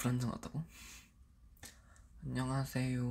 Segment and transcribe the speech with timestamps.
[0.00, 0.64] 불안정하다고?
[2.24, 3.04] 안녕하세요.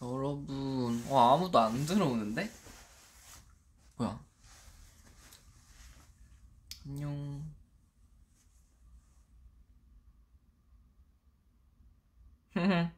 [0.00, 2.48] 여러분, 와, 아무도 안 들어오는데?
[3.96, 4.24] 뭐야?
[6.86, 7.42] 안녕.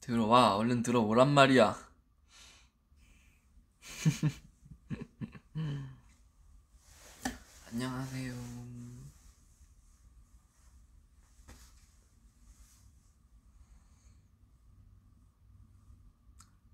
[0.00, 1.76] 들어와, 얼른 들어오란 말이야.
[7.72, 8.34] 안녕하세요.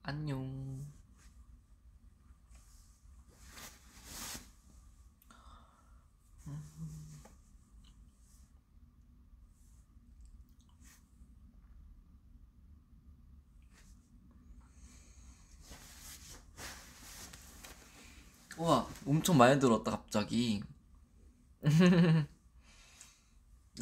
[0.03, 0.87] 안녕.
[18.59, 20.63] 우와, 엄청 많이 들었다, 갑자기.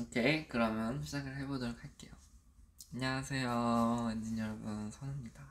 [0.01, 2.13] 오케이, 그러면 시작을 해보도록 할게요.
[2.95, 5.45] 안녕하세요, 엔진 여러분, 선우입니다.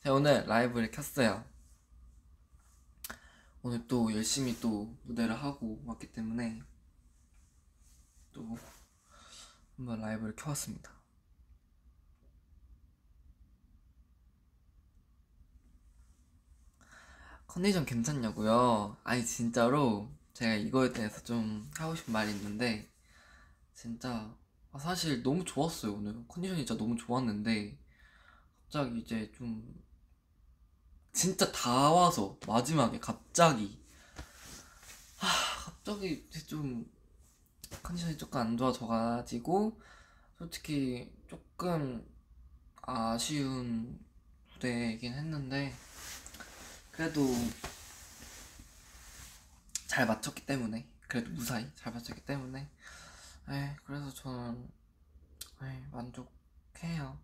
[0.00, 1.44] 자, 오늘 라이브를 켰어요.
[3.62, 6.62] 오늘 또 열심히 또 무대를 하고 왔기 때문에
[8.32, 8.56] 또
[9.76, 10.92] 한번 라이브를 켜왔습니다.
[17.48, 18.96] 컨디션 괜찮냐고요?
[19.02, 20.08] 아니 진짜로
[20.38, 22.88] 제가 이거에 대해서 좀 하고 싶은 말이 있는데
[23.74, 24.32] 진짜
[24.70, 26.14] 아, 사실 너무 좋았어요 오늘.
[26.28, 27.76] 컨디션이 진짜 너무 좋았는데
[28.62, 29.82] 갑자기 이제 좀
[31.12, 33.82] 진짜 다 와서 마지막에 갑자기
[35.16, 35.26] 하,
[35.64, 36.88] 갑자기 좀
[37.82, 39.80] 컨디션이 조금 안 좋아져가지고
[40.38, 42.06] 솔직히 조금
[42.82, 43.98] 아쉬운
[44.52, 45.74] 무대이긴 했는데
[46.92, 47.26] 그래도
[49.98, 52.70] 잘 맞췄기 때문에 그래도 무사히 잘 맞췄기 때문에.
[53.48, 54.70] 에 그래서 저는
[55.60, 57.18] 에 만족해요.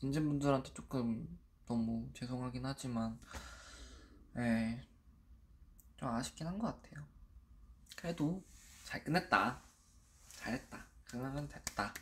[0.00, 1.26] 인진분들한테 조금
[1.66, 3.18] 너무 죄송하긴 하지만
[4.36, 7.04] 에좀 아쉽긴 한 것 같아요.
[7.96, 8.44] 그래도
[8.84, 9.60] 잘 끝냈다.
[10.28, 10.86] 잘했다.
[11.06, 11.92] 그러면 됐다.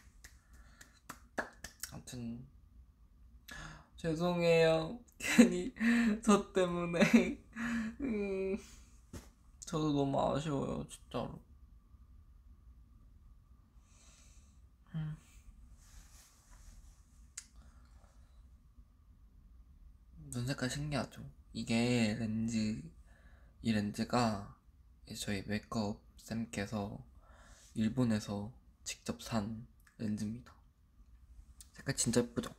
[1.91, 2.47] 아무튼
[3.97, 5.01] 죄송해요.
[5.17, 5.75] 괜히
[6.23, 7.01] 저 때문에.
[8.03, 8.59] 음,
[9.73, 11.41] 저도 너무 아쉬워요 진짜로.
[14.95, 15.17] 음.
[20.31, 21.23] 눈 색깔 신기하죠?
[21.55, 22.83] 이게 렌즈
[23.63, 24.55] 이 렌즈가
[25.19, 26.99] 저희 메이크업 쌤께서
[27.75, 28.53] 일본에서
[28.85, 29.67] 직접 산
[29.97, 30.53] 렌즈입니다.
[31.73, 32.55] 색깔 진짜 예쁘죠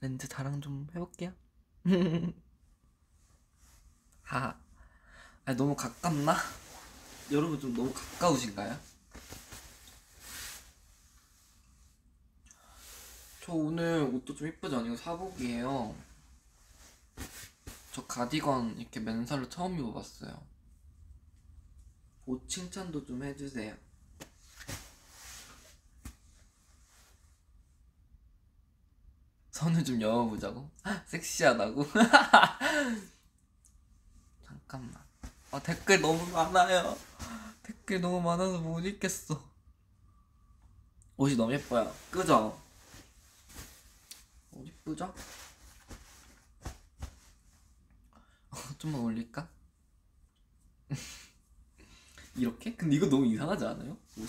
[0.00, 1.32] 렌즈 자랑 좀 해볼게요.
[4.22, 4.58] 하.
[5.44, 6.36] 아 너무 가깝나?
[7.32, 8.78] 여러분 좀 너무 가까우신가요?
[13.42, 14.94] 저 오늘 옷도 좀 이쁘지 않아요?
[14.96, 15.94] 사복이에요.
[17.92, 20.46] 저 가디건 이렇게 맨살로 처음 입어봤어요.
[22.26, 23.74] 옷 칭찬도 좀 해주세요.
[29.58, 30.70] 선을 좀 여어보자고?
[31.06, 31.84] 섹시하다고?
[34.46, 35.04] 잠깐만.
[35.50, 36.96] 아, 댓글 너무 많아요.
[37.64, 39.42] 댓글 너무 많아서 못 읽겠어.
[41.16, 41.92] 옷이 너무 예뻐요.
[42.12, 42.56] 그죠?
[44.52, 45.12] 옷 이쁘죠?
[48.78, 49.48] 좀만 올릴까?
[52.36, 52.76] 이렇게?
[52.76, 53.98] 근데 이거 너무 이상하지 않아요?
[54.16, 54.28] 옷이?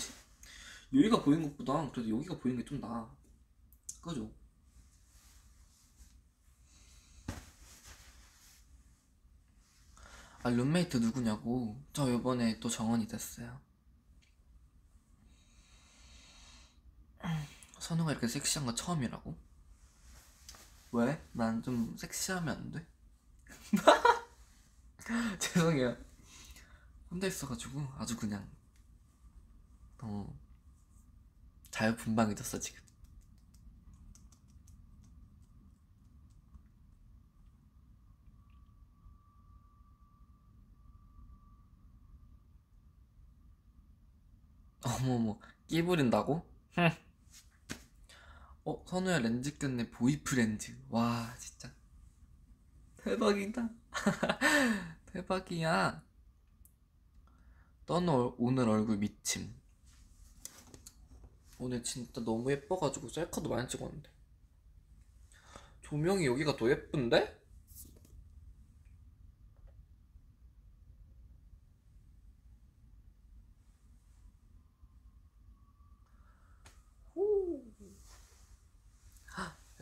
[0.92, 3.08] 여기가 보이는 것보다 그래도 여기가 보이는 게 좀 나아.
[4.02, 4.28] 그죠?
[10.42, 11.82] 아, 룸메이트 누구냐고.
[11.92, 13.60] 저 요번에 또 정원이 됐어요.
[17.78, 19.34] 선우가 이렇게 섹시한 거 처음이라고?
[20.92, 21.20] 왜?
[21.32, 22.86] 난 좀 섹시하면 안 돼?
[25.38, 25.96] 죄송해요.
[27.10, 28.48] 혼자 있어가지고 아주 그냥
[30.02, 30.38] 어
[31.70, 32.82] 자유분방해졌어 지금.
[44.98, 45.38] 어머머
[45.68, 46.42] 끼 부린다고?
[48.64, 51.70] 어 선우야 렌즈 꼈네 보이프 렌즈 와 진짜
[53.02, 53.68] 대박이다
[55.12, 56.02] 대박이야
[57.86, 59.52] 떤 얼- 오늘 얼굴 미침.
[61.58, 64.10] 오늘 진짜 너무 예뻐가지고 셀카도 많이 찍었는데.
[65.82, 67.38] 조명이 여기가 더 예쁜데?
[77.14, 77.62] 후.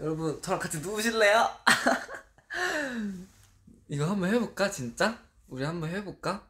[0.00, 1.48] 여러분, 저랑 같이 누우실래요?
[3.88, 5.20] 이거 한번 해볼까, 진짜?
[5.48, 6.46] 우리 한번 해볼까?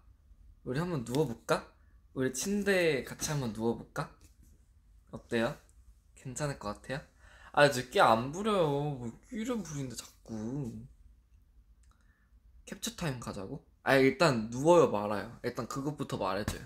[0.65, 1.73] 우리 한번 누워볼까?
[2.13, 4.15] 우리 침대에 같이 한번 누워볼까?
[5.13, 5.57] 어때요?
[6.17, 7.01] 괜찮을 것 같아요?
[7.53, 8.69] 아, 저끼안 부려요.
[8.69, 10.87] 뭐 끼를 부리는데 자꾸.
[12.67, 13.65] 캡처 타임 가자고?
[13.83, 15.41] 아, 일단 누워요, 말아요.
[15.43, 16.61] 일단 그것부터 말해줘요.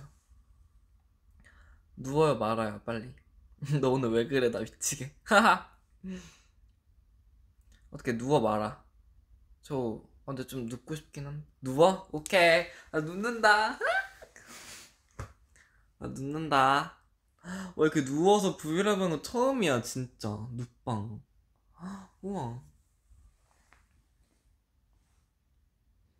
[1.95, 3.15] 누워요, 말아요, 빨리.
[3.81, 5.15] 너 오늘 왜 그래, 나 미치게.
[5.23, 5.71] 하하.
[7.93, 8.83] 어떻게 누워 말아.
[9.63, 11.47] 저 근데 좀 눕고 싶긴 한.
[11.61, 12.09] 누워?
[12.11, 12.67] 오케이.
[12.91, 13.79] 나 눕는다.
[15.99, 16.99] 나 눕는다.
[17.77, 21.23] 와 이렇게 누워서 브이로그 하는 거 처음이야 진짜 눕방.
[22.23, 22.63] 우와.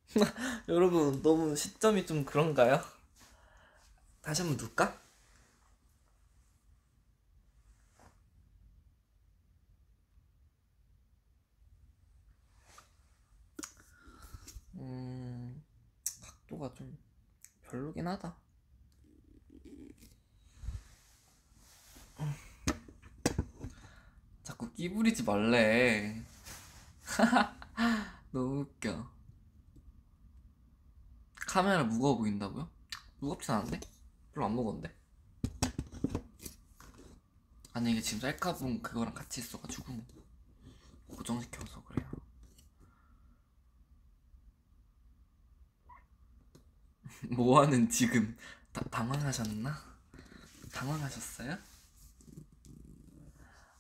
[0.69, 2.83] 여러분 너무 시점이 좀 그런가요?
[4.21, 5.02] 다시 한번 눕까?
[14.83, 15.65] 음,
[16.21, 16.99] 각도가 좀
[17.63, 18.37] 별로긴 하다.
[24.43, 26.23] 자꾸 끼부리지 말래.
[28.33, 29.11] 너무 웃겨.
[31.35, 32.69] 카메라 무거워 보인다고요?
[33.21, 33.81] 무겁진 않은데?
[34.33, 34.95] 별로 안 무거운데?
[37.73, 40.05] 아니 이게 지금 셀카봉 그거랑 같이 있어가지고
[41.09, 42.22] 고정시켜서 그래요.
[47.31, 48.37] 뭐하는 지금
[48.73, 49.79] 다, 당황하셨나?
[50.73, 51.59] 당황하셨어요?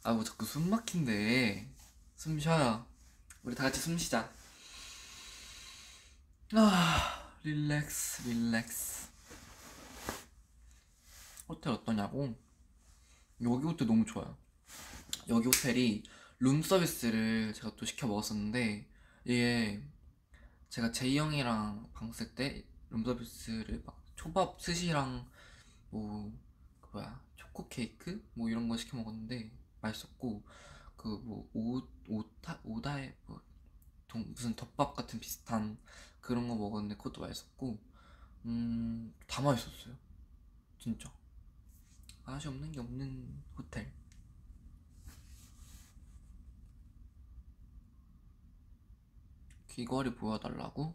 [0.05, 1.69] 아 뭐 자꾸 숨 막힌대
[2.17, 2.85] 숨 쉬어요
[3.44, 4.29] 우리 다 같이 숨 쉬자
[6.55, 9.09] 아 릴렉스 릴렉스
[11.49, 12.35] 호텔 어떠냐고?
[13.43, 14.37] 여기 호텔 너무 좋아요
[15.29, 16.03] 여기 호텔이
[16.41, 18.89] 룸 서비스를 제가 또 시켜 먹었었는데
[19.25, 19.83] 이게
[20.69, 25.27] 제가 제이 형이랑 방쓸때 룸서비스를 막 초밥 스시랑
[25.91, 26.33] 뭐
[26.83, 29.50] 그 뭐야 초코 케이크 뭐 이런 거 시켜 먹었는데
[29.81, 30.43] 맛있었고
[30.97, 31.49] 그 뭐
[32.09, 33.41] 오타 오다에 뭐
[34.09, 35.79] 동- 무슨 덮밥 같은 비슷한
[36.21, 37.79] 그런 거 먹었는데 그것도 맛있었고
[38.47, 39.97] 음 다 맛있었어요.
[40.79, 41.11] 진짜.
[42.25, 43.93] 맛이 없는 게 없는 호텔.
[49.67, 50.94] 귀걸이 보여달라고?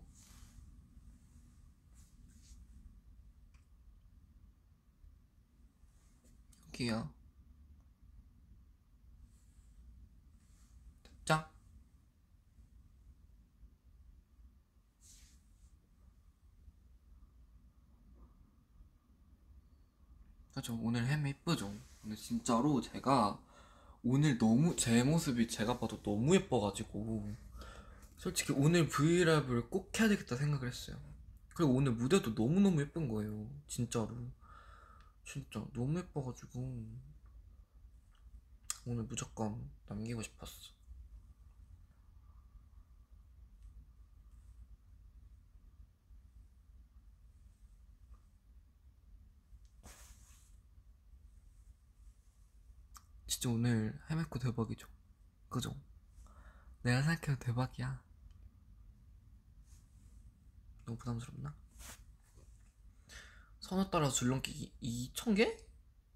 [11.25, 11.49] 됐죠?
[20.53, 20.79] 그죠?
[20.81, 21.73] 오늘 햄 예쁘죠?
[22.01, 23.39] 근데 진짜로 제가
[24.03, 27.35] 오늘 너무 제 모습이 제가 봐도 너무 예뻐가지고
[28.17, 30.97] 솔직히 오늘 브이랩을 꼭 해야 되겠다 생각을 했어요.
[31.55, 33.47] 그리고 오늘 무대도 너무너무 예쁜 거예요.
[33.67, 34.15] 진짜로.
[35.27, 36.87] 진짜 너무 예뻐가지고
[38.85, 40.71] 오늘 무조건 남기고 싶었어.
[53.27, 54.87] 진짜 오늘 헤메코 대박이죠.
[55.49, 55.75] 그죠?
[56.83, 58.01] 내가 생각해도 대박이야.
[60.85, 61.66] 너무 부담스럽나?
[63.67, 65.57] 선호 따라 줄넘기 2,000개?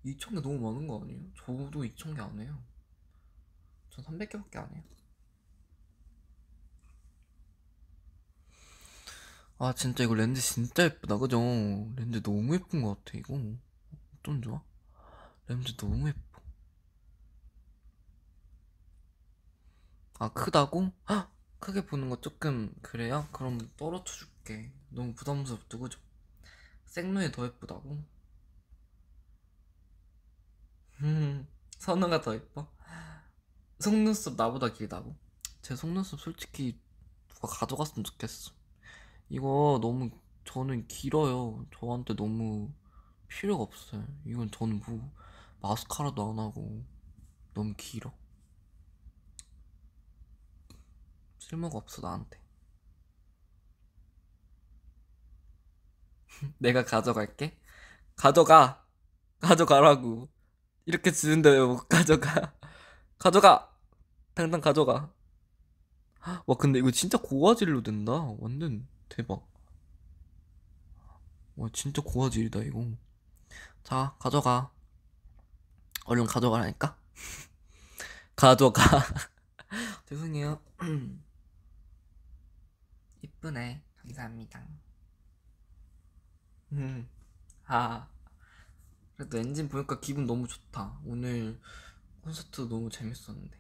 [0.05, 1.19] 2,000개 너무 많은 거 아니에요?
[1.35, 2.63] 저도 2,000개 안 해요.
[3.89, 4.83] 전 300개밖에 안 해요.
[9.57, 11.39] 아, 진짜 이거 렌즈 진짜 예쁘다, 그죠?
[11.97, 13.37] 렌즈 너무 예쁜 것 같아, 이거.
[14.17, 14.63] 어쩜 좋아?
[15.47, 16.41] 렌즈 너무 예뻐.
[20.19, 20.93] 아, 크다고?
[21.09, 21.29] 헉!
[21.59, 23.27] 크게 보는 거 조금 그래요?
[23.33, 24.71] 그럼 떨어져 줄게.
[24.89, 25.99] 너무 부담스럽다, 그죠?
[26.91, 28.03] 생눈이 더 예쁘다고?
[31.01, 31.47] 음,
[31.79, 32.67] 선우가 더 예뻐?
[33.79, 35.15] 속눈썹 나보다 길다고?
[35.61, 36.77] 제 속눈썹 솔직히
[37.29, 38.51] 누가 가져갔으면 좋겠어.
[39.29, 40.11] 이거 너무
[40.43, 41.65] 저는 길어요.
[41.73, 42.73] 저한테 너무
[43.29, 44.05] 필요가 없어요.
[44.25, 45.13] 이건 저는 뭐
[45.61, 46.83] 마스카라도 안 하고
[47.53, 48.11] 너무 길어.
[51.39, 52.40] 쓸모가 없어 나한테.
[56.59, 57.57] 내가 가져갈게.
[58.15, 58.85] 가져가.
[59.41, 60.29] 가져가라고.
[60.85, 62.53] 이렇게 주는데 왜 못 가져가.
[63.19, 63.71] 가져가.
[64.35, 65.11] 당장 가져가.
[66.45, 68.13] 와 근데 이거 진짜 고화질로 된다.
[68.39, 69.45] 완전 대박.
[71.55, 72.85] 와 진짜 고화질이다 이거.
[73.83, 74.71] 자 가져가.
[76.05, 76.95] 얼른 가져가라니까.
[78.35, 78.81] 가져가.
[80.07, 80.59] 죄송해요.
[83.23, 83.81] 이쁘네.
[83.97, 84.67] 감사합니다
[86.73, 87.07] 음.
[87.65, 88.07] 아.
[89.15, 90.99] 그래도 엔진 보니까 기분 너무 좋다.
[91.05, 91.59] 오늘
[92.21, 93.59] 콘서트 너무 재밌었는데.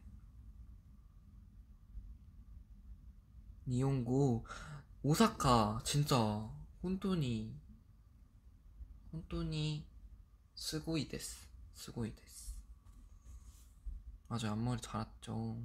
[3.67, 4.45] 니온고
[5.03, 6.17] 오사카 진짜
[6.81, 7.55] 本当
[9.13, 9.85] に 本当
[10.55, 12.55] に すごいです すごいです.
[14.27, 15.61] 맞아요 앞머리 잘랐죠.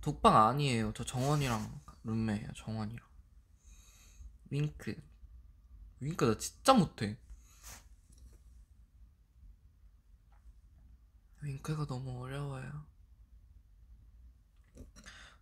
[0.00, 0.92] 독방 아니에요.
[0.94, 3.07] 저 정원이랑 룸메예요 정원이랑
[4.50, 4.94] 윙크.
[6.00, 7.16] 윙크 나 진짜 못해.
[11.42, 12.86] 윙크가 너무 어려워요.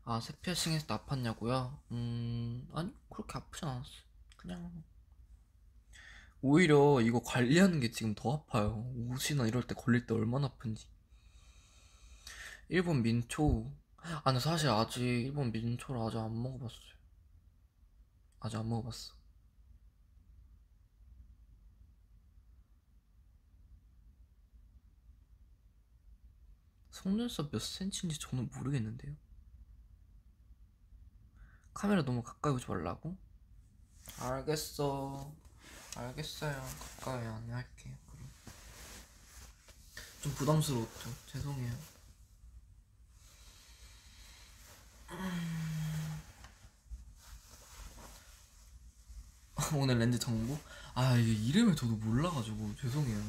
[0.04, 1.78] 아 새피어싱에서 아팠냐고요?
[1.92, 4.02] 음 아니 그렇게 아프진 않았어요
[4.36, 4.82] 그냥
[6.40, 8.90] 오히려 이거 관리하는 게 지금 더 아파요.
[9.10, 10.86] 옷이나 이럴 때 걸릴 때 얼마나 아픈지.
[12.68, 13.70] 일본 민초.
[13.96, 16.95] 아 근데 사실 아직 일본 민초를 아직 안 먹어봤어요
[18.46, 19.12] 아직 안 먹어봤어.
[26.90, 29.14] 속눈썹 몇 센치인지 저는 모르겠는데요.
[31.74, 33.16] 카메라 너무 가까이 오지 말라고?
[34.18, 35.30] 알겠어.
[35.96, 36.62] 알겠어요.
[37.00, 38.30] 가까이 안 할게요 그럼.
[40.22, 41.10] 좀 부담스러웠죠.
[41.26, 41.76] 죄송해요
[49.74, 50.58] 오늘 렌즈 정보?
[50.94, 53.22] 아 이게 이름을 저도 몰라가지고 죄송해요.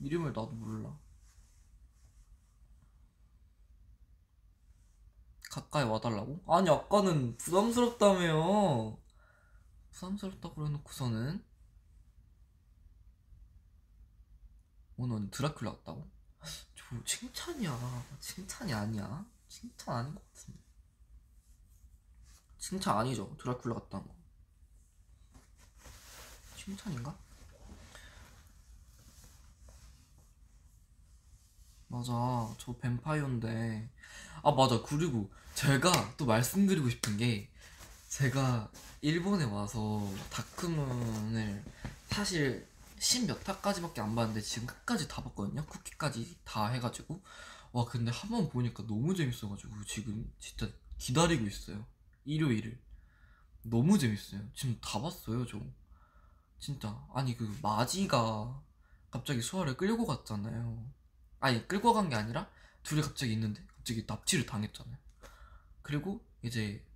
[0.00, 0.96] 이름을 나도 몰라.
[5.50, 6.42] 가까이 와달라고?
[6.46, 8.98] 아니 아까는 부담스럽다며요.
[9.90, 11.44] 부담스럽다고 그래놓고서는?
[14.96, 16.08] 오늘 드라큘라 같다고?
[16.74, 18.06] 저 칭찬이야.
[18.20, 19.26] 칭찬이 아니야.
[19.48, 20.60] 칭찬 아닌 것 같은데.
[22.58, 23.36] 칭찬 아니죠.
[23.36, 24.21] 드라큘라 같다는 거
[26.64, 27.16] 칭찬인가?
[31.88, 32.12] 맞아.
[32.58, 33.88] 저 뱀파이어인데.
[34.42, 34.82] 아 맞아.
[34.82, 37.48] 그리고 제가 또 말씀드리고 싶은 게
[38.08, 38.70] 제가
[39.02, 41.64] 일본에 와서 다크문을
[42.08, 42.66] 사실
[42.98, 45.64] 10몇 화까지밖에 안 봤는데 지금 끝까지 다 봤거든요?
[45.66, 47.20] 쿠키까지 다 해가지고.
[47.72, 51.84] 와 근데 한 번 보니까 너무 재밌어가지고 지금 진짜 기다리고 있어요.
[52.24, 52.78] 일요일을.
[53.64, 54.40] 너무 재밌어요.
[54.54, 55.60] 지금 다 봤어요 저
[56.62, 57.06] 진짜.
[57.14, 58.62] 아니 그 마지가
[59.10, 60.90] 갑자기 수아를 끌고 갔잖아요.
[61.40, 62.50] 아니 끌고 간 게 아니라
[62.84, 64.96] 둘이 갑자기 있는데 갑자기 납치를 당했잖아요.
[65.82, 66.86] 그리고 이제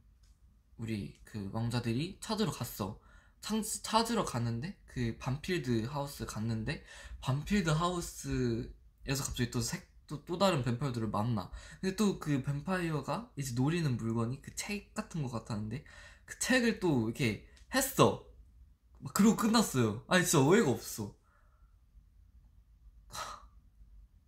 [0.78, 3.00] 우리 그 왕자들이 찾으러 갔어.
[3.40, 6.84] 창, 찾으러 갔는데 그 반필드 하우스 갔는데
[7.20, 11.50] 반필드 하우스에서 갑자기 또 색, 또, 또 다른 뱀파이어들을 만나.
[11.80, 15.84] 근데 또 그 뱀파이어가 이제 노리는 물건이 그 책 같은 것 같았는데
[16.26, 18.24] 그 책을 또 이렇게 했어.
[18.26, 18.35] 막
[19.14, 20.02] 그러고 끝났어요.
[20.08, 21.14] 아니 진짜 어이가 없어.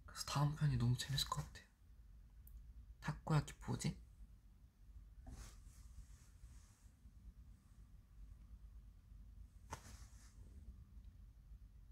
[0.06, 1.64] 그래서 다음 편이 너무 재밌을 것 같아요.
[3.00, 3.96] 타코야키 뭐지?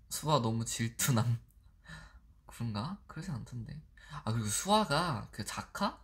[0.09, 1.39] 수아 너무 질투남.
[2.47, 2.99] 그런가?
[3.07, 3.81] 그러진 않던데.
[4.25, 6.01] 아 그리고 수아가 그 자카?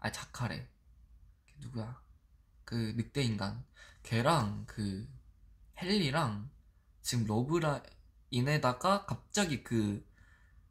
[0.00, 0.68] 아니 자카래.
[1.46, 2.00] 걔 누구야?
[2.64, 3.64] 그 늑대 인간.
[4.02, 5.08] 걔랑 그
[5.76, 6.50] 헨리랑
[7.02, 10.04] 지금 러브라인에다가 갑자기 그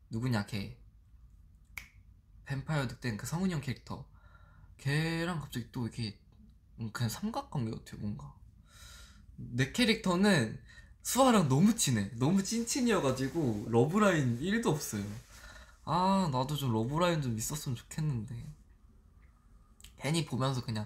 [0.10, 0.78] 누구냐 걔.
[2.46, 4.06] 뱀파이어 늑대인 그 성은형 캐릭터.
[4.78, 6.20] 걔랑 갑자기 또 이렇게
[6.80, 8.34] 음, 그냥 삼각관계 같아요 뭔가.
[9.36, 10.60] 내 캐릭터는
[11.04, 12.10] 수하랑 너무 친해.
[12.16, 15.04] 너무 찐친이어가지고 러브라인 1도 없어요.
[15.86, 18.36] 아 나도 좀 러브라인 좀 있었으면 좋겠는데.
[19.98, 20.86] 괜히 보면서 그냥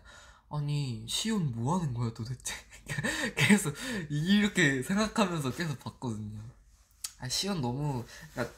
[0.50, 2.54] 아니 시온 뭐 하는 거야 도대체
[3.36, 3.76] 계속
[4.10, 6.40] 이렇게 생각하면서 계속 봤거든요.
[7.20, 8.56] 아 시온 너무 그러니까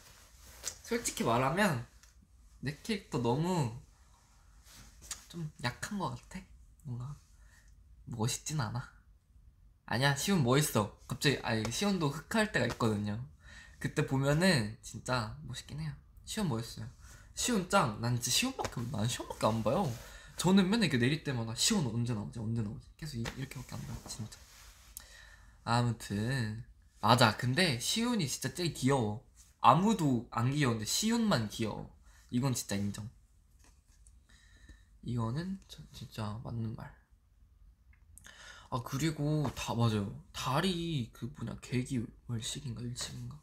[0.83, 1.85] 솔직히 말하면
[2.59, 3.73] 내 캐릭터 너무
[5.29, 6.43] 좀 약한 것 같아?
[6.83, 7.15] 뭔가
[8.05, 8.91] 멋있진 않아?
[9.85, 10.97] 아니야 시온 멋있어.
[11.07, 13.23] 갑자기 아니 시온도 흑할 때가 있거든요.
[13.79, 15.91] 그때 보면은 진짜 멋있긴 해요.
[16.25, 16.87] 시온 멋있어요.
[17.35, 19.89] 시온 짱 난 진짜 시온밖에 난 시온밖에 안 봐요
[20.39, 22.39] 저는 맨날 이렇게 내릴 때마다 시온 언제 나오지?
[22.39, 22.87] 언제 나오지?
[22.97, 24.39] 계속 이, 렇게밖에 안 봐요 진짜.
[25.65, 26.63] 아무튼
[27.01, 27.35] 맞아.
[27.35, 29.21] 근데 시온이 진짜 제일 귀여워.
[29.59, 31.93] 아무도 안 귀여운데 시온만 귀여워.
[32.31, 33.09] 이건 진짜 인정.
[35.03, 36.89] 이거는 저- 진짜 맞는 말.
[38.69, 40.23] 아 그리고 다 맞아요.
[40.31, 43.37] 달이 그 뭐냐 계기 월식인가 일식인가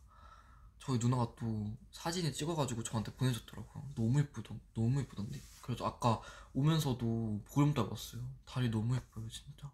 [0.87, 3.91] 저희 누나가 또 사진을 찍어가지고 저한테 보내줬더라고요.
[3.97, 5.41] 너무 예쁘던 너무 예쁘던데.
[5.61, 6.23] 그래서 아까
[6.55, 8.23] 오면서도 보름달 봤어요.
[8.45, 9.69] 달이 너무 예뻐요 진짜.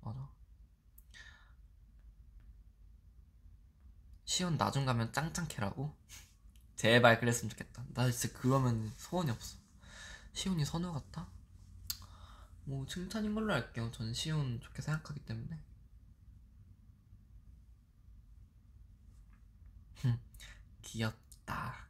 [0.00, 0.28] 맞아.
[4.24, 5.94] 시온 나중 가면 짱짱캐라고?
[6.74, 7.84] 제발 그랬으면 좋겠다.
[7.94, 9.56] 나 진짜 그러면 소원이 없어.
[10.32, 11.28] 시온이 선우 같다?
[12.64, 13.88] 뭐 칭찬인 걸로 할게요.
[13.92, 15.62] 전 시온 좋게 생각하기 때문에
[20.82, 21.88] 귀엽다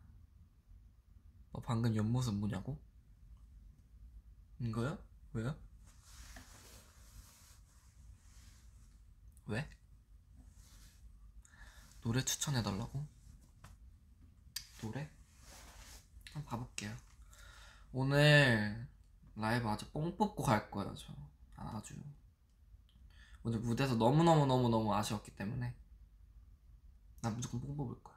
[1.53, 2.79] 어, 방금 옆모습 뭐냐고?
[4.61, 4.99] 이거요?
[5.33, 5.57] 왜요?
[9.47, 9.69] 왜?
[12.03, 13.05] 노래 추천해달라고?
[14.81, 15.11] 노래?
[16.33, 16.95] 한번 봐볼게요.
[17.93, 18.87] 오늘
[19.37, 21.13] 라이브 아주 뽕 뽑고 갈 거예요, 저.
[21.57, 21.95] 아주.
[23.43, 25.75] 오늘 무대에서 너무너무너무너무 아쉬웠기 때문에.
[27.21, 28.17] 나 무조건 뽕 뽑을 거야.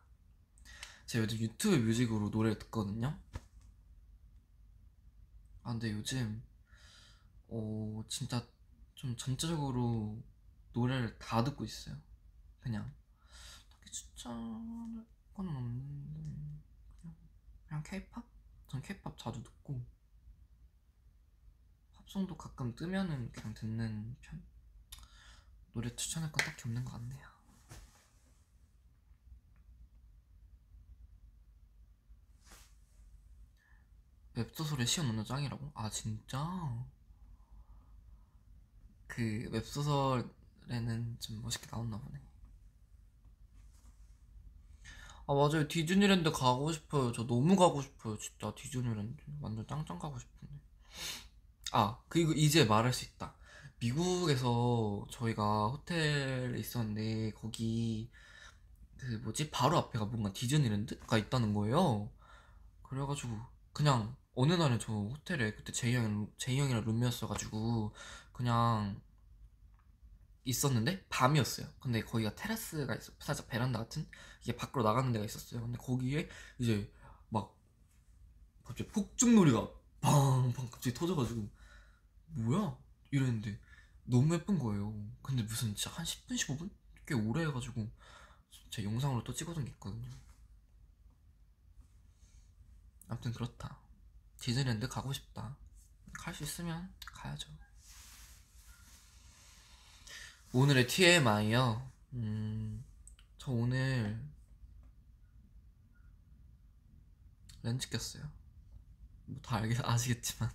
[1.05, 3.19] 제가 요즘 유튜브 뮤직으로 노래를 듣거든요.
[5.63, 6.43] 아, 근데 요즘,
[7.47, 8.47] 어, 진짜
[8.95, 10.21] 좀 전체적으로
[10.73, 11.95] 노래를 다 듣고 있어요.
[12.59, 12.93] 그냥.
[13.69, 16.63] 딱히 추천할 건 없는데
[17.01, 17.15] 그냥
[17.67, 18.25] 그냥 케이팝?
[18.67, 19.83] 전 케이팝 자주 듣고
[21.93, 24.43] 팝송도 가끔 뜨면은 그냥 듣는 편
[25.73, 27.40] 노래 추천할 건 딱히 없는 것 같네요
[34.35, 35.71] 웹소설에 시온 언어 짱이라고?
[35.75, 36.85] 아 진짜?
[39.07, 42.19] 그 웹소설에는 좀 멋있게 나왔나 보네.
[45.27, 45.67] 아 맞아요.
[45.67, 47.11] 디즈니랜드 가고 싶어요.
[47.11, 48.53] 저 너무 가고 싶어요 진짜.
[48.55, 49.21] 디즈니랜드.
[49.41, 50.53] 완전 짱짱 가고 싶은데.
[51.73, 53.35] 아 그리고 이제 말할 수 있다.
[53.79, 58.09] 미국에서 저희가 호텔에 있었는데 거기
[58.97, 59.51] 그 뭐지?
[59.51, 62.09] 바로 앞에가 뭔가 디즈니랜드가 있다는 거예요.
[62.83, 63.39] 그래가지고
[63.73, 67.93] 그냥 어느 날은 저 호텔에 그때 제이 형이랑 제이 형이랑 룸메였어가지고
[68.31, 69.01] 그냥
[70.43, 71.67] 있었는데 밤이었어요.
[71.79, 74.07] 근데 거기가 테라스가 있어 살짝 베란다 같은
[74.41, 75.61] 이게 밖으로 나가는 데가 있었어요.
[75.61, 76.91] 근데 거기에 이제
[77.29, 77.55] 막
[78.63, 81.47] 갑자기 폭죽놀이가 팡팡 갑자기 터져가지고
[82.29, 82.77] 뭐야
[83.11, 83.59] 이랬는데
[84.05, 84.93] 너무 예쁜 거예요.
[85.21, 86.69] 근데 무슨 진짜 한 10분 15분
[87.05, 87.87] 꽤 오래 해가지고
[88.69, 90.09] 제 영상으로 또 찍어둔 게 있거든요.
[93.07, 93.80] 아무튼 그렇다.
[94.41, 95.55] 디즈니랜드 가고 싶다.
[96.13, 97.49] 갈 수 있으면 가야죠.
[100.53, 101.89] 오늘의 TMI요.
[102.13, 102.83] 음,
[103.37, 104.21] 저 오늘
[107.63, 108.23] 렌즈 꼈어요.
[109.25, 110.51] 뭐 다 알겠, 아시겠지만.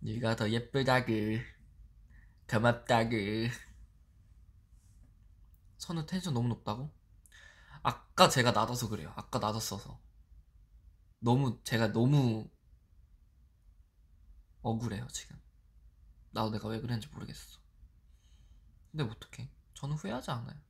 [0.00, 1.40] 네가 더 예쁘다그.
[2.48, 3.48] 고맙다그.
[5.78, 6.90] 선우 텐션 너무 높다고?
[7.82, 9.12] 아까 제가 낮아서 그래요.
[9.16, 10.00] 아까 낮았어서.
[11.22, 12.50] 너무, 제가 너무
[14.60, 15.40] 억울해요, 지금.
[16.32, 17.60] 나도 내가 왜 그랬는지 모르겠어.
[18.90, 19.48] 근데 뭐 어떡해.
[19.74, 20.60] 저는 후회하지 않아요.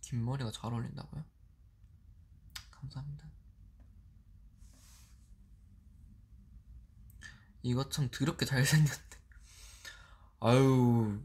[0.00, 1.24] 긴 머리가 잘 어울린다고요?
[2.72, 3.28] 감사합니다.
[7.62, 9.16] 이거 참 더럽게 잘생겼네.
[10.40, 11.24] 아유,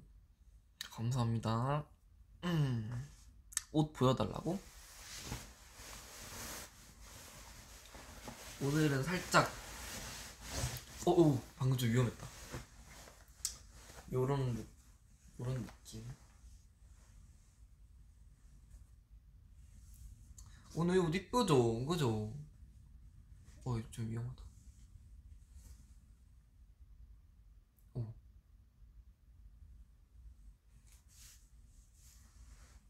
[0.92, 1.86] 감사합니다.
[2.44, 3.10] 음,
[3.72, 4.71] 옷 보여달라고?
[8.62, 9.50] 오늘은 살짝
[11.06, 12.28] 어, 어 방금 좀 위험했다.
[14.14, 14.66] 요런 느-
[15.40, 16.08] 요런 느낌.
[20.76, 22.32] 오늘 옷 이쁘죠, 그죠?
[23.66, 24.44] 어, 좀 위험하다.
[27.96, 28.14] 어.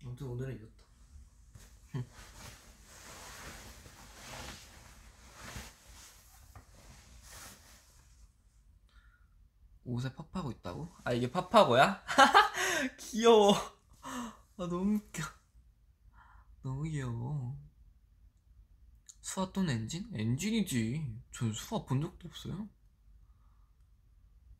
[0.03, 0.70] 아무튼 오늘은 이렇다.
[9.83, 10.93] 옷에 팝하고 있다고?
[11.03, 12.03] 아 이게 팝하고야?
[12.97, 13.53] 귀여워.
[14.01, 15.23] 아 너무 웃겨.
[16.63, 17.57] 너무 귀여워.
[19.21, 20.09] 수하 또는 엔진?
[20.13, 21.21] 엔진이지.
[21.31, 22.69] 전 수하 본 적도 없어요.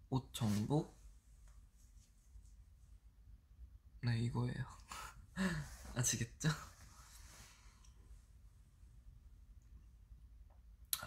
[0.09, 0.99] 옷 정보?
[4.03, 4.65] 네 이거예요.
[5.95, 6.49] 아시겠죠?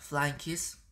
[0.09, 0.84] Flying kiss?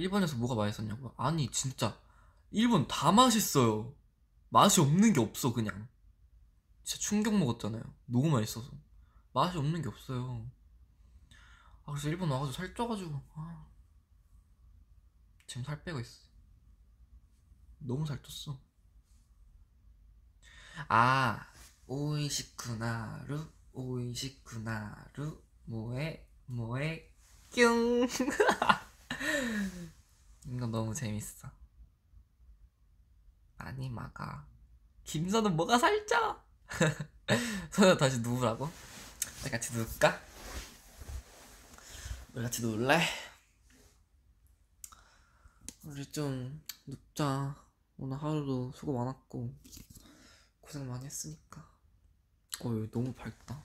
[0.00, 1.12] 일본에서 뭐가 맛있었냐고요?
[1.18, 2.00] 아니 진짜
[2.50, 3.94] 일본 다 맛있어요.
[4.48, 5.88] 맛이 없는 게 없어 그냥.
[6.82, 7.82] 진짜 충격 먹었잖아요.
[8.06, 8.70] 너무 맛있어서
[9.32, 10.50] 맛이 없는 게 없어요.
[11.84, 13.66] 아 그래서 일본 와가지고 살 쪄가지고 아,
[15.46, 16.22] 지금 살 빼고 있어.
[17.78, 18.58] 너무 살 쪘어.
[20.88, 21.46] 아
[21.86, 27.12] 오이시쿠나루 오이시쿠나루 뭐에 뭐에
[27.50, 28.08] 뀨
[30.46, 31.50] 이거 너무 재밌어.
[33.56, 34.46] 많이 막아.
[35.04, 36.42] 김선은 뭐가 살쪄?
[37.70, 38.70] 선우 다시 누우라고?
[39.42, 40.20] 우리 같이 누울까?
[42.32, 43.00] 우리 같이 누울래?
[45.84, 47.56] 우리 좀 눕자.
[47.98, 49.54] 오늘 하루도 수고 많았고
[50.60, 51.60] 고생 많이 했으니까.
[52.60, 53.62] 어, 여기 너무 밝다.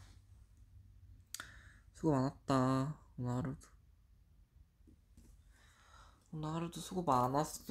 [1.96, 2.98] 수고 많았다.
[3.18, 3.75] 오늘 하루도.
[6.36, 7.64] 오늘 하루도 수고 많았어.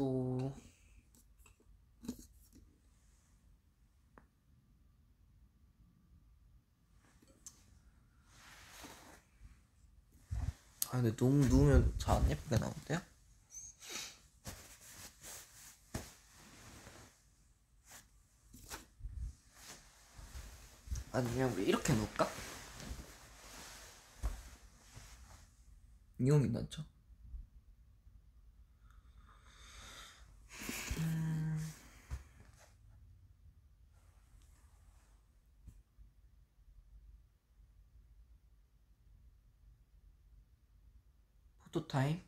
[10.86, 13.00] 아 근데 너무 누우면 잘 안 예쁘게 나온대요?
[21.12, 22.28] 아니면 우리 이렇게 놓을까?
[26.18, 26.84] 이건 괜찮죠?
[30.98, 31.58] 음.
[41.64, 42.20] 포토 타임?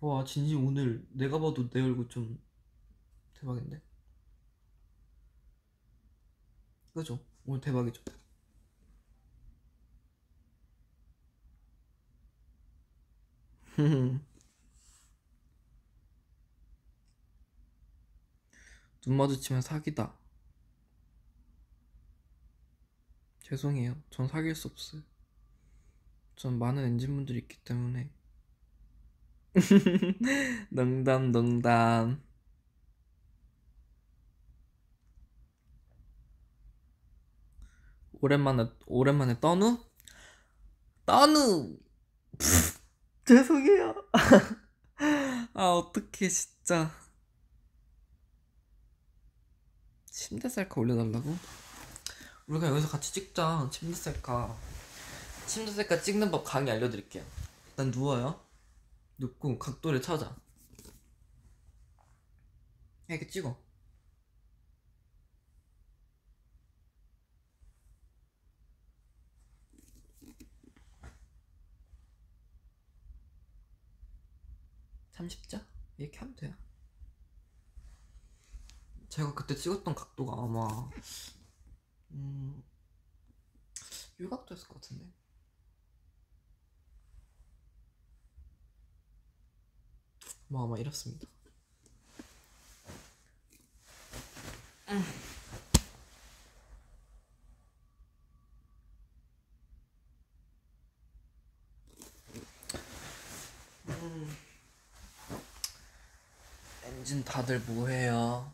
[0.00, 2.38] 와 진심 오늘 내가 봐도 내 얼굴 좀
[3.42, 3.82] 대박인데?
[6.94, 7.18] 그죠?
[7.44, 8.02] 오늘 대박이죠?
[19.04, 20.16] 눈 마주치면 사기다.
[23.42, 24.00] 죄송해요.
[24.10, 25.02] 전 사귈 수 없어요.
[26.36, 28.12] 전 많은 엔진분들이 있기 때문에.
[30.70, 32.22] 농담, 농담.
[38.22, 39.84] 오랜만에, 오랜만에 떠누?
[41.04, 41.76] 떠누!
[43.26, 43.94] 죄송해요.
[45.54, 46.92] 아, 어떡해, 진짜.
[50.06, 51.36] 침대 셀카 올려달라고?
[52.46, 54.56] 우리 가 여기서 같이 찍자, 침대 셀카.
[55.46, 57.24] 침대 셀카 찍는 법 강의 알려드릴게요.
[57.70, 58.40] 일단 누워요.
[59.18, 60.36] 눕고 각도를 찾아.
[63.08, 63.60] 이렇게 찍어.
[75.28, 75.66] (30자)
[75.98, 76.54] 이렇게 하면 돼요
[79.08, 80.90] 제가 그때 찍었던 각도가 아마
[82.10, 82.62] 음...
[84.18, 85.12] 이 각도였을 것 같은데
[90.52, 91.26] 뭐 아마 이렇습니다.
[94.88, 95.02] 음.
[107.02, 108.52] 엔진 다들 뭐해요?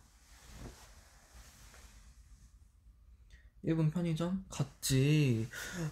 [3.63, 5.47] 일본 편의점 갔지.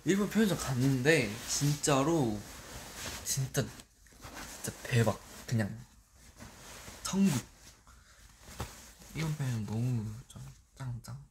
[0.06, 2.40] 일본 편의점 갔는데 진짜로
[3.24, 5.20] 진짜 진짜 대박.
[5.46, 5.68] 그냥
[7.02, 7.30] 천국
[9.14, 10.42] 이번 편은 너무 좀
[10.76, 11.22] 짱짱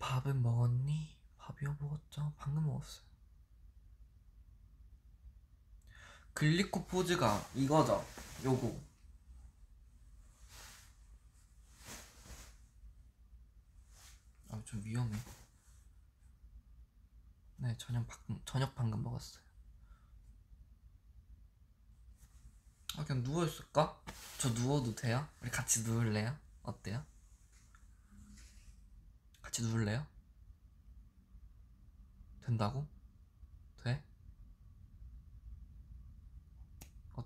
[0.00, 1.16] 밥은 먹었니?
[1.38, 3.09] 밥이요 먹었죠 방금 먹었어요
[6.40, 8.02] 글리코 포즈가 이거죠
[8.42, 8.74] 요거
[14.48, 15.18] 아 좀 위험해
[17.56, 19.42] 네 저녁 방금 저녁 방금 먹었어요
[22.96, 24.00] 아 그냥 누워있을까?
[24.38, 25.28] 저 누워도 돼요?
[25.42, 26.34] 우리 같이 누울래요?
[26.62, 27.04] 어때요?
[29.42, 30.06] 같이 누울래요?
[32.46, 32.88] 된다고?
[33.84, 34.02] 돼?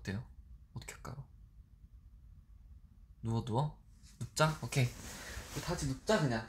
[0.05, 0.23] 어때요?
[0.75, 1.23] 어떻게 할까요?
[3.23, 3.75] 누워 누워?
[4.19, 4.59] 눕자?
[4.61, 6.47] 오케이 다 같이 눕자 그냥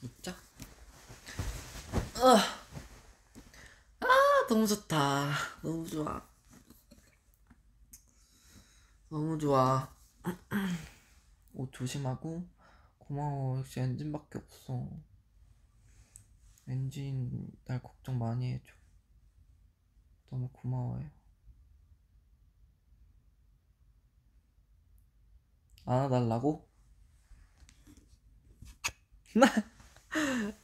[0.00, 0.34] 눕자
[2.16, 2.36] 으아
[4.00, 5.32] 아 너무 좋다.
[5.62, 6.26] 너무 좋아.
[9.08, 9.94] 너무 좋아.
[11.54, 12.48] 옷 조심하고
[12.98, 13.58] 고마워.
[13.58, 14.88] 역시 엔진밖에 없어.
[16.68, 18.81] 엔진 날 걱정 많이 해줘.
[20.32, 21.04] 너무 고마워요.
[25.84, 26.66] 안아달라고?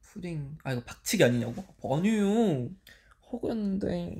[0.00, 1.64] 푸딩 아 이거 박치기 아니냐고?
[1.96, 2.68] 아니에요
[3.32, 4.16] hug였는데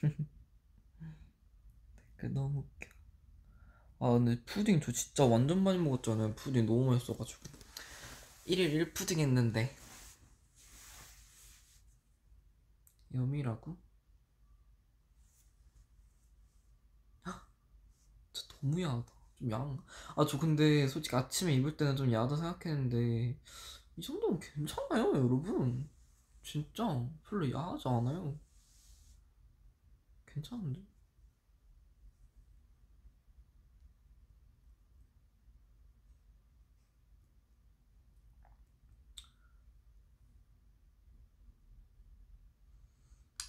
[0.00, 0.08] 그
[2.28, 2.88] 너무 웃겨
[3.98, 7.40] 아 근데 푸딩 저 진짜 완전 많이 먹었잖아요 푸딩 너무 맛있어가지고
[8.46, 9.74] 1일 1푸딩 했는데
[13.14, 13.78] 여미라고?
[18.32, 19.12] 진짜 너무 야하다.
[19.36, 19.78] 좀 야한.
[20.16, 23.38] 아, 저 근데 솔직히 아침에 입을 때는 좀 야하다 생각했는데
[23.96, 25.88] 이 정도면 괜찮아요, 여러분.
[26.42, 26.84] 진짜
[27.28, 28.38] 별로 야하지 않아요.
[30.26, 30.82] 괜찮은데?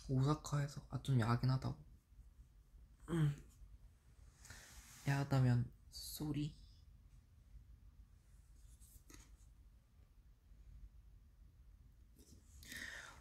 [0.08, 1.76] 오사카에서 아 좀 야하긴 하다고.
[3.10, 3.36] 음.
[5.08, 6.54] 야하다면 쏘리.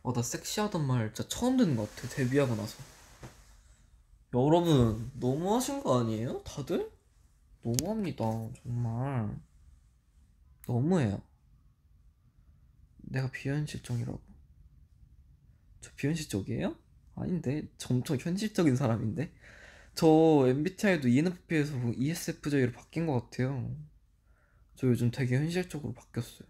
[0.05, 2.09] 어, 나 섹시하단 말 진짜 처음 듣는 것 같아.
[2.09, 2.77] 데뷔하고 나서.
[4.35, 6.42] 여러분, 너무 하신 거 아니에요?
[6.42, 6.90] 다들?
[7.62, 8.25] 너무합니다.
[8.62, 9.37] 정말.
[10.66, 11.23] 너무해요.
[13.03, 14.20] 내가 비현실적이라고.
[15.85, 16.77] 저 비현실적이에요?
[17.14, 17.68] 아닌데.
[17.77, 19.35] 저 엄청 현실적인 사람인데.
[19.94, 23.77] 저 MBTI도 ENFP에서 ESFJ로 바뀐 것 같아요.
[24.77, 26.49] 저 요즘 되게 현실적으로 바뀌었어요.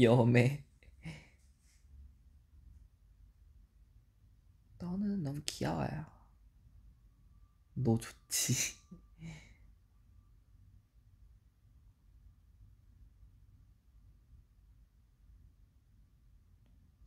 [0.00, 0.64] 여매.
[4.80, 6.06] 너는 너무 귀여워요.
[7.74, 8.83] 너 좋지.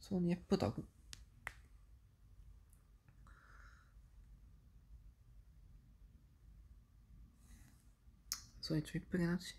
[0.08, 0.86] 손이 예쁘다고?
[8.62, 9.56] 손이 좀 예쁘긴 하지.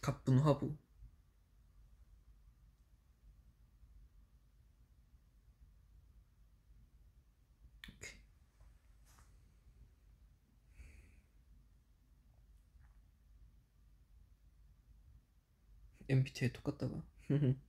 [0.00, 0.76] 가쁜 화보.
[16.08, 16.94] MBTI 똑같다가.
[17.30, 17.60] 음.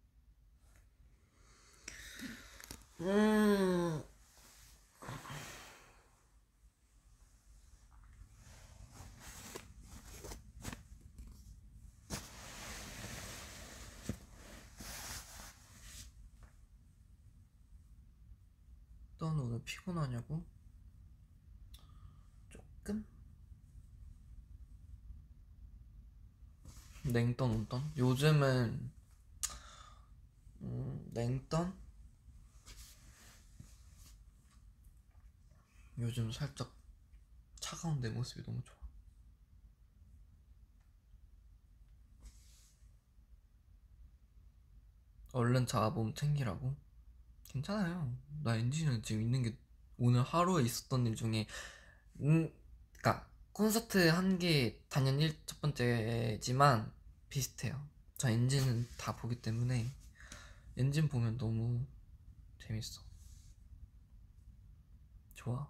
[19.17, 20.43] 넌 오늘 피곤하냐고?
[22.49, 23.05] 조금?
[27.15, 27.93] 냉던 온던?
[27.95, 28.91] 요즘은
[30.61, 31.73] 음, 냉던?
[35.99, 36.71] 요즘 살짝
[37.59, 38.75] 차가운 내 모습이 너무 좋아.
[45.33, 46.75] 얼른 자아봄 챙기라고?
[47.49, 48.11] 괜찮아요.
[48.43, 49.55] 나 엔진은 지금 있는 게
[49.97, 51.47] 오늘 하루에 있었던 일 중에
[52.21, 52.51] 음,
[52.93, 56.91] 그니까 콘서트 한 게 단연 1, 첫 번째지만
[57.35, 57.85] 비슷해요.
[58.15, 59.91] 저 엔진은 다 보기 때문에
[60.77, 61.85] 엔진 보면 너무
[62.65, 63.01] 재밌어.
[65.33, 65.67] 좋아.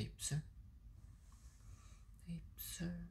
[0.00, 0.40] 내 입술?
[2.26, 3.10] 내 입술.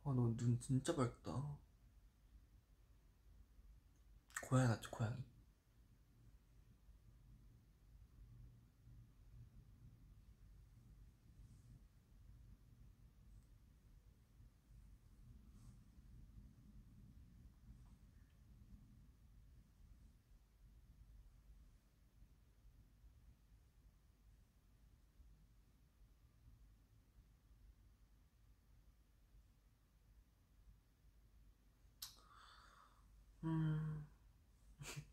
[0.06, 1.58] 아, 너 눈 진짜 밝다.
[4.44, 5.16] 고양이 같지, 고양이.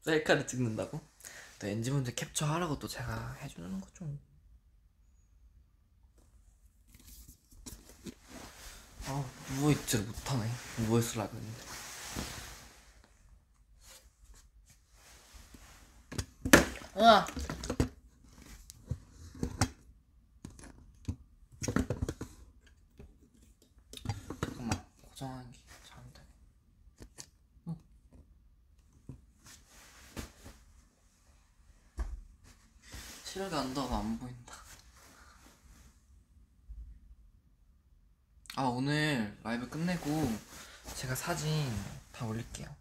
[0.02, 1.00] 셀카를 찍는다고?
[1.58, 4.06] 또 엔지 분들 캡처하라고 또 제가 해주는 거죠.
[9.06, 9.24] 아,
[9.56, 10.48] 누워있지를 못하네.
[10.86, 11.62] 누워있으려고 했는데.
[16.96, 17.26] 으아!
[24.40, 24.70] 잠깐만,
[25.02, 27.76] 고정하는 게 잘 안 되네.
[33.24, 34.54] 시력이 안 닿아서 안 보인다.
[38.56, 40.30] 아, 오늘 라이브 끝내고
[40.96, 41.70] 제가 사진
[42.12, 42.74] 다 올릴게요.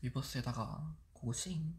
[0.00, 1.76] 위버스에다가 고싱.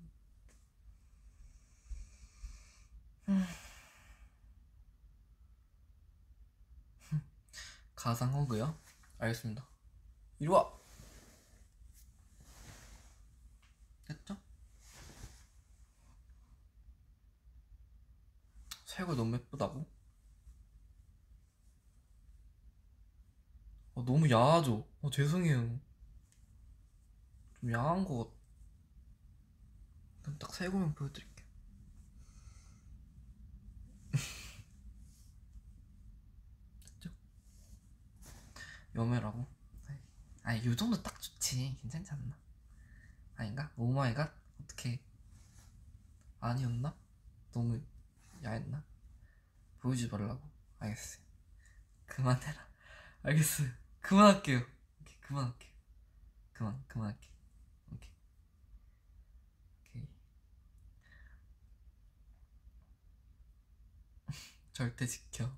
[3.27, 3.45] 음.
[7.95, 8.79] 가상 허그요?
[9.17, 9.67] 알겠습니다.
[10.37, 10.71] 이리 와!
[14.05, 14.37] 됐죠?
[18.85, 20.00] 색을 너무 예쁘다고?
[24.01, 24.85] 어, 너무 야하죠?
[25.01, 25.79] 어, 죄송해요.
[27.59, 28.33] 좀 야한 거 같...
[30.23, 31.47] 그럼 딱 쇄골만 보여드릴게요.
[36.99, 37.11] 됐죠?
[38.95, 39.45] 여미라고?
[40.43, 41.77] 아니, 요 정도 딱 좋지.
[41.81, 42.35] 괜찮지 않나?
[43.35, 43.71] 아닌가?
[43.77, 44.33] Oh my god?
[44.63, 44.99] 어떻게
[46.39, 46.95] 아니었나?
[47.51, 47.79] 너무
[48.43, 48.83] 야했나?
[49.79, 50.41] 보여주지 말라고?
[50.79, 51.23] 알겠어요.
[52.07, 52.67] 그만해라.
[53.21, 53.80] 알겠어요.
[54.01, 54.57] 그만할게요.
[55.01, 55.71] 오케이, 그만할게요.
[56.53, 57.27] 그만, 그만할게.
[57.93, 58.09] 오케이.
[59.79, 60.07] 오케이.
[64.73, 65.49] 절대 지켜.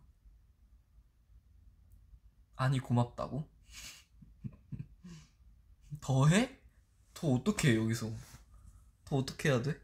[2.55, 3.47] 아니, 고맙다고?
[6.01, 6.59] 더 해?
[7.13, 8.11] 더 어떻게 해, 여기서?
[9.05, 9.79] 더 어떻게 해야 돼?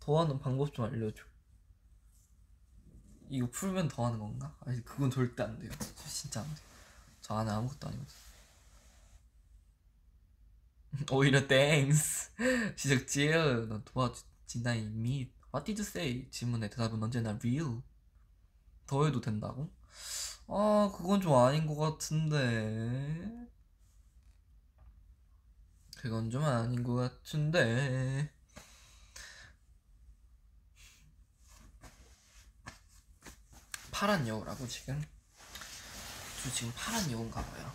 [0.00, 1.24] 더 하는 방법 좀 알려줘.
[3.28, 4.54] 이거 풀면 더 하는 건가?
[4.60, 5.70] 아니 그건 절대 안 돼요.
[5.78, 6.75] 저 진짜 안 돼요.
[7.26, 8.14] 저 안에 아무것도 아니거든.
[11.10, 12.30] 오히려 땡스.
[12.76, 13.66] 시작지요.
[13.66, 15.32] 넌 도와주진다 이미.
[15.52, 16.30] What did you say?
[16.30, 17.82] 질문에 대답은 언제나 real.
[18.86, 19.68] 더 해도 된다고?
[20.46, 23.48] 아 그건 좀 아닌 것 같은데.
[25.96, 28.30] 그건 좀 아닌 것 같은데.
[33.90, 35.02] 파란 여우라고 지금?
[36.46, 37.72] 저 지금 파란 여우인가 봐요.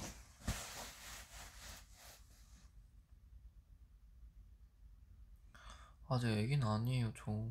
[6.07, 7.11] 아, 제 애기는 아니에요.
[7.17, 7.49] 저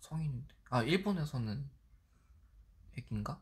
[0.00, 0.54] 성인인데.
[0.70, 1.70] 아, 일본에서는
[2.98, 3.40] 애기인가?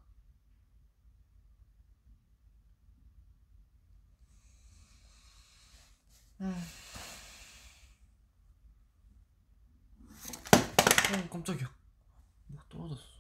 [6.43, 6.63] 음.
[11.15, 11.75] 어, 깜짝이야.
[12.49, 13.15] 뭐 떨어졌어.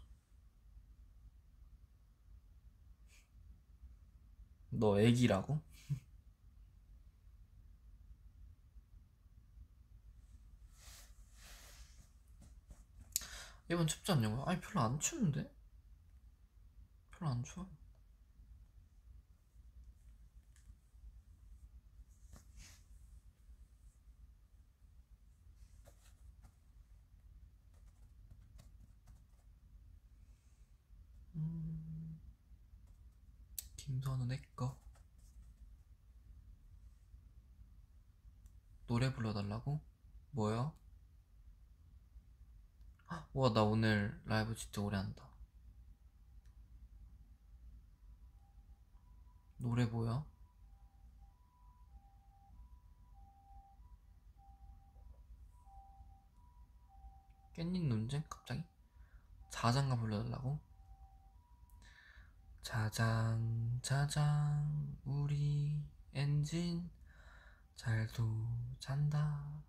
[4.84, 5.58] 너 애기라고?
[13.70, 14.44] 이번 춥지 않냐고요?
[14.44, 15.50] 아니 별로 안 추운데?
[17.10, 17.76] 별로 안 추워 음,
[33.94, 34.76] 김선우 내꺼
[38.88, 39.80] 노래 불러달라고?
[40.32, 40.72] 뭐야?
[43.34, 45.28] 와, 나 오늘 라이브 진짜 오래 한다.
[49.58, 50.26] 노래 뭐야?
[57.56, 58.24] 깻잎 논쟁?
[58.28, 58.64] 갑자기?
[59.50, 60.73] 자장가 불러달라고?
[62.64, 65.78] 자장 자장 우리
[66.14, 66.88] 엔진.
[67.76, 68.24] 잘도
[68.80, 69.62] 잔다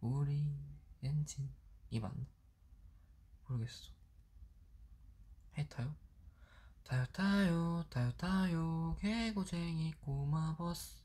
[0.00, 0.52] 우리
[1.00, 1.48] 엔진.
[1.90, 2.26] 이 맞나?
[3.46, 3.92] 모르겠어.
[5.56, 5.94] 해 타요?
[6.82, 8.96] 타요 타요 타요 타요.
[9.00, 11.04] 개고쟁이 꼬마 버스.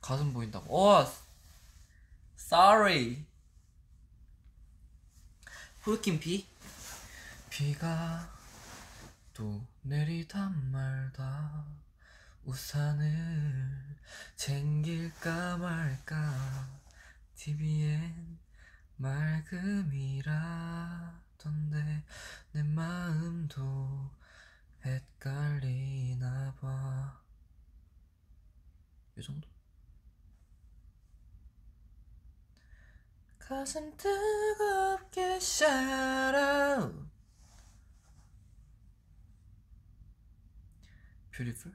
[0.00, 0.88] 가슴 보인다고?
[0.88, 1.04] 어
[2.38, 3.26] sorry.
[5.80, 6.46] 푸르킨 비
[7.56, 8.30] 비가
[9.32, 11.64] 또 내리다 말다
[12.44, 13.96] 우산을
[14.34, 16.68] 챙길까 말까
[17.34, 18.38] TV엔
[18.96, 20.34] 맑음이라던데
[22.52, 24.10] 내 마음도
[24.84, 27.22] 헷갈리나 봐.
[29.16, 29.48] 이 정도?
[33.38, 37.05] 가슴 뜨겁게 shout out
[41.35, 41.73] Beautiful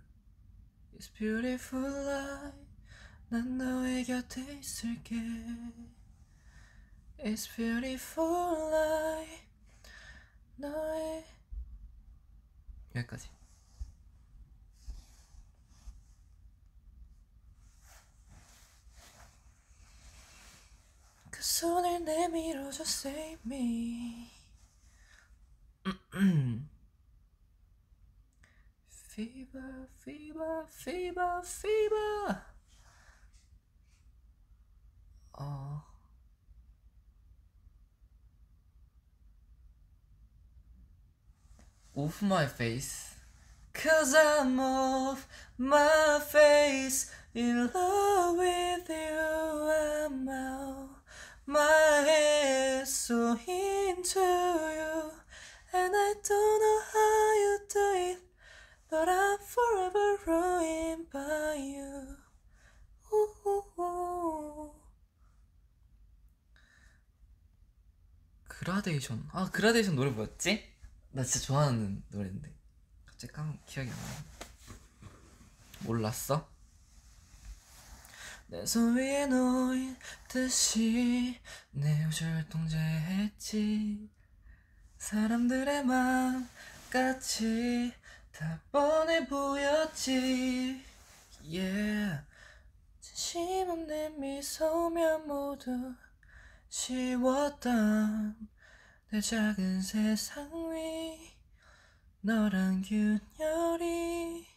[0.94, 2.66] It's beautiful life
[3.28, 5.16] 난 너의 곁에 있을게
[7.18, 9.46] It's beautiful life
[10.56, 11.24] 너의
[12.94, 13.28] 여기까지
[21.30, 24.30] 그 손을 내밀어줘 save me
[29.21, 32.41] fever fever fever fever.
[35.37, 35.83] Oh.
[41.93, 43.15] 어 off my face.
[43.73, 47.11] Cause I'm off my face.
[47.35, 49.21] In love with you
[49.81, 50.89] I'm out
[51.45, 54.19] my head so into
[54.79, 54.97] you.
[55.79, 58.30] And I don't know how you do it
[58.91, 62.17] But I'm forever ruined by you
[63.09, 64.73] 우우우.
[68.49, 70.69] 그라데이션 아 그라데이션 노래 뭐였지?
[71.11, 72.53] 나 진짜 좋아하는 노래인데
[73.05, 74.03] 갑자기 까먹 기억이 안 나.
[75.79, 76.49] 몰랐어?
[78.47, 79.95] 내 손 위에 놓인
[80.27, 81.39] 듯이
[81.71, 84.09] 내 옷을 통제했지
[84.97, 86.47] 사람들의 마음
[86.89, 87.93] 같이
[88.41, 90.83] 다 뻔해 보였지.
[91.43, 92.25] Yeah.
[92.99, 95.93] 진심은 내 미소면 모두
[96.69, 98.49] 지웠던
[99.11, 101.35] 내 작은 세상 위
[102.21, 104.47] 너란 균열이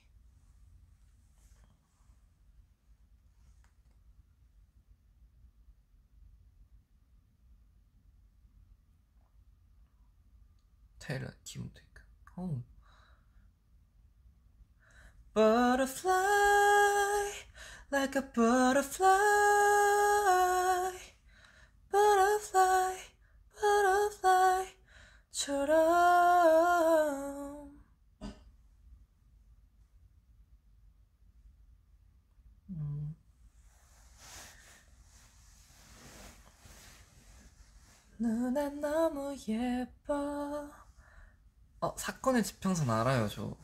[11.01, 12.03] 테일러 김태크
[12.37, 12.74] 오
[15.35, 16.13] Butterfly
[17.91, 19.09] like a butterfly
[21.91, 22.95] butterfly
[25.33, 25.75] butterfly처럼
[32.71, 33.17] 음.
[38.19, 40.71] 눈엔 너무 예뻐
[41.81, 43.57] 어 사건의 지평선 알아요 저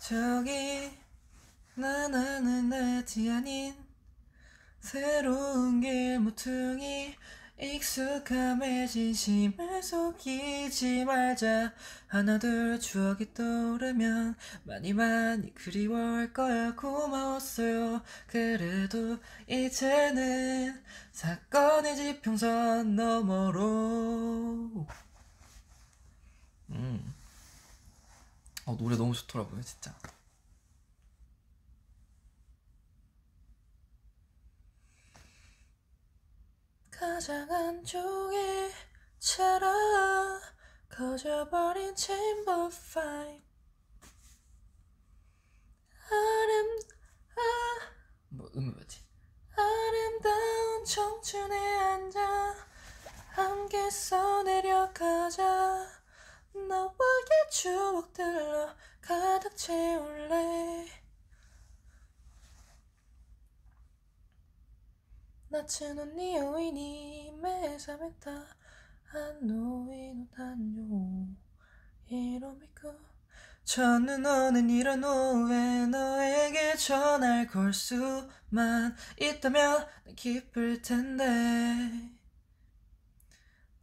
[0.00, 0.90] 저기
[1.74, 3.74] 나나는 나지 아닌
[4.80, 7.14] 새로운 길 모퉁이
[7.60, 11.74] 익숙함에 진심을 속이지 말자.
[12.06, 16.74] 하나 둘 추억이 떠오르면 많이 많이 그리워할 거야.
[16.74, 18.00] 고마웠어요.
[18.26, 20.82] 그래도 이제는
[21.12, 24.86] 사건의 지평선 너머로.
[26.70, 27.19] 음.
[28.66, 29.94] 어, 노래 너무 좋더라고요 진짜.
[36.90, 38.70] 가장 안쪽에
[39.18, 39.68] 차라
[40.88, 43.42] 커져버린 chamber five
[46.10, 46.78] 아름
[47.36, 47.40] 아,
[48.28, 49.00] 뭐 음이 뭐지?
[49.56, 52.54] 아름다운 청춘에 앉아
[53.30, 55.40] 함께 써내려가자
[56.54, 58.68] 너와의 추억들로
[59.00, 60.86] 가득 채울래?
[65.48, 68.30] 낮은 언니 오이니 매사메타
[69.12, 71.26] 안노이노 단요.
[72.06, 72.94] 이로미고
[73.64, 79.86] 저는 너는 이런 오후에 너에게 전할 걸 수만 있다면
[80.16, 81.24] 기쁠 텐데.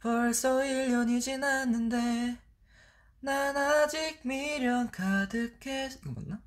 [0.00, 2.47] 벌써 1년이 지났는데
[3.20, 5.90] 난 아직 미련 가득해.
[5.96, 6.40] 이거 맞나?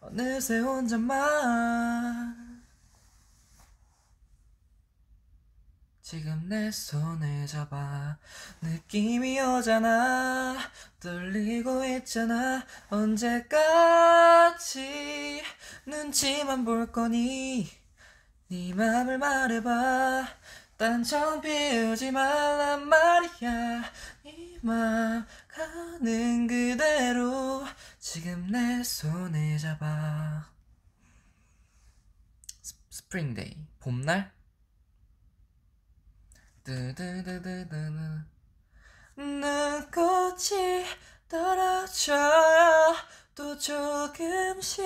[0.00, 2.52] 어느새 혼자만.
[6.00, 8.18] 지금 내 손을 잡아.
[8.60, 10.58] 느낌이 오잖아.
[11.00, 12.64] 떨리고 있잖아.
[12.90, 14.12] 언제까지
[15.86, 17.68] 눈치만 볼 거니?
[18.48, 20.28] 네 맘을 말해봐
[20.82, 23.84] 딴청 피우지 말란 말이야.
[24.24, 27.64] 네맘 가는 그대로
[28.00, 30.44] 지금 내 손을 잡아.
[32.62, 33.56] 스- Spring Day.
[33.78, 34.32] 봄날?
[36.64, 38.24] 뜨드드드드드
[39.18, 40.84] 눈꽃이
[41.28, 42.96] 떨어져요.
[43.36, 44.82] 또 조금씩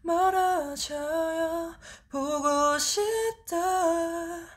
[0.00, 1.74] 멀어져요.
[2.08, 4.55] 보고 싶다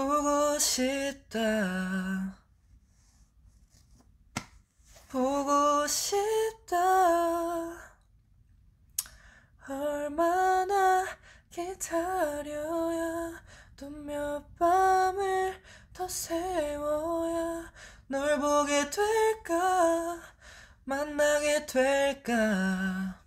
[0.00, 2.38] 보고 싶다.
[5.10, 6.74] 보고 싶다.
[9.68, 11.04] 얼마나
[11.50, 13.42] 기다려야
[13.76, 17.70] 또 몇 밤을 더 세워야
[18.06, 20.18] 널 보게 될까?
[20.84, 23.20] 만나게 될까?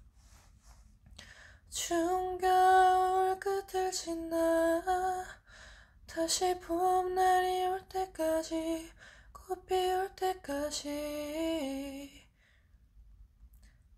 [1.69, 5.43] 추운 겨울 끝을 지나
[6.14, 8.91] 다시 봄날이 올 때까지
[9.32, 10.91] 꽃 피울 때까지.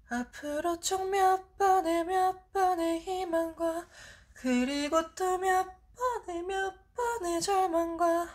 [0.09, 3.85] 앞으로 총 몇 번의 몇 번의 희망과
[4.33, 5.67] 그리고 또 몇
[6.25, 8.29] 번의 몇 번의 절망과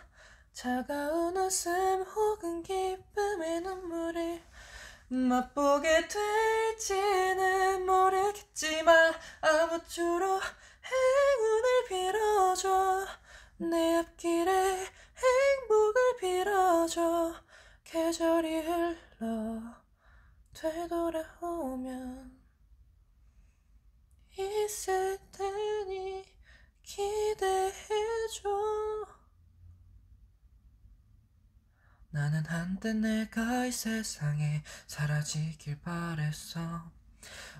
[0.53, 4.43] 차가운 웃음 혹은 기쁨의 눈물을
[5.07, 10.39] 맛보게 될지는 모르겠지만 아무쪼록
[10.85, 13.20] 행운을 빌어줘
[13.69, 17.35] 내 앞길에 행복을 빌어줘.
[17.83, 19.61] 계절이 흘러
[20.53, 22.41] 되돌아오면
[24.35, 26.25] 있을 테니
[26.81, 28.49] 기대해줘.
[32.09, 36.91] 나는 한때 내가 이 세상에 사라지길 바랬어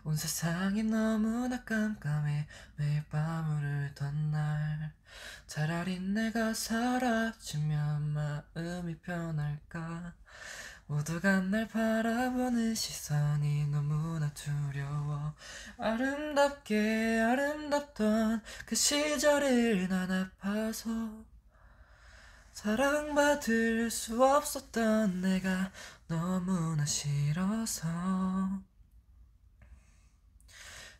[0.03, 4.91] 온 세상이 너무나 깜깜해 매일 밤을 울던 날.
[5.45, 10.13] 차라리 내가 사라지면 마음이 편할까?
[10.87, 15.33] 모두가 날 바라보는 시선이 너무나 두려워.
[15.77, 20.89] 아름답게 아름답던 그 시절을 난 아파서
[22.53, 25.71] 사랑받을 수 없었던 내가
[26.07, 27.87] 너무나 싫어서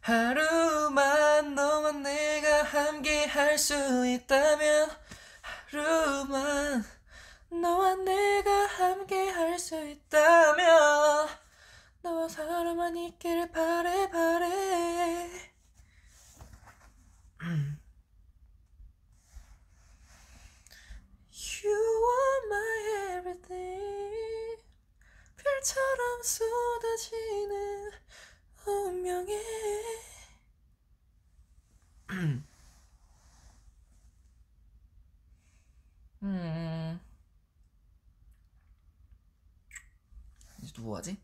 [0.02, 3.74] 하루만 너와 내가 함께 할 수
[4.08, 4.89] 있다면
[5.72, 6.84] 하루만
[7.49, 11.28] 너와 내가 함께 할 수 있다면
[12.02, 15.30] 너와 사람만 있기를 바래 바래.
[21.64, 21.78] You
[22.18, 24.58] are my everything.
[25.38, 27.91] 별처럼 쏟아지는
[28.66, 29.39] 운명에
[36.24, 36.99] 음.
[40.62, 41.18] 이제 누구 하지?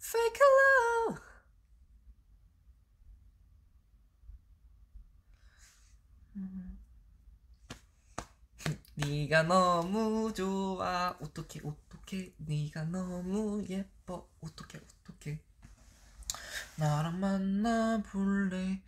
[0.00, 0.40] Fake
[1.08, 1.22] love.
[6.36, 6.78] 음.
[8.96, 14.99] 네가 너무 좋아 어떡해 어떡해 네가 너무 예뻐 어떡해 어떡해
[16.80, 18.82] 나랑 만나볼래?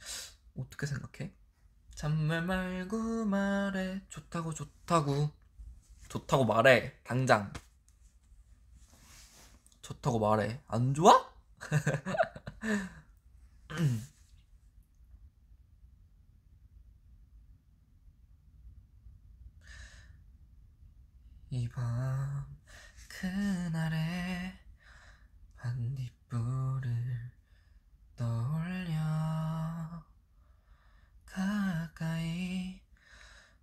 [0.57, 1.30] 어떻게 생각해?
[1.95, 4.01] 잔말 말고 말해.
[4.09, 5.30] 좋다고 좋다고.
[6.09, 6.95] 좋다고 말해.
[7.05, 7.53] 당장.
[9.82, 10.62] 좋다고 말해.
[10.68, 11.30] 안 좋아?
[21.51, 22.47] 이밤
[23.20, 24.59] 그날의
[25.59, 26.91] 반딧불을
[28.23, 30.05] 떠올려.
[31.27, 32.81] 가까이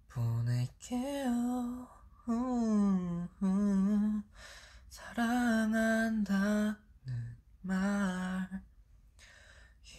[0.10, 1.88] 보낼게요.
[4.90, 6.76] 사랑한다는
[7.62, 8.62] 말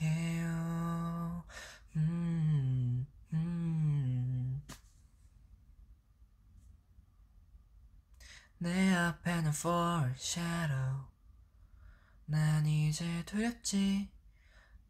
[0.02, 1.44] 해요.
[1.96, 4.62] 음, 음.
[8.58, 11.06] 내 앞에는 foreshadow
[12.26, 14.19] 난 이제 두렵지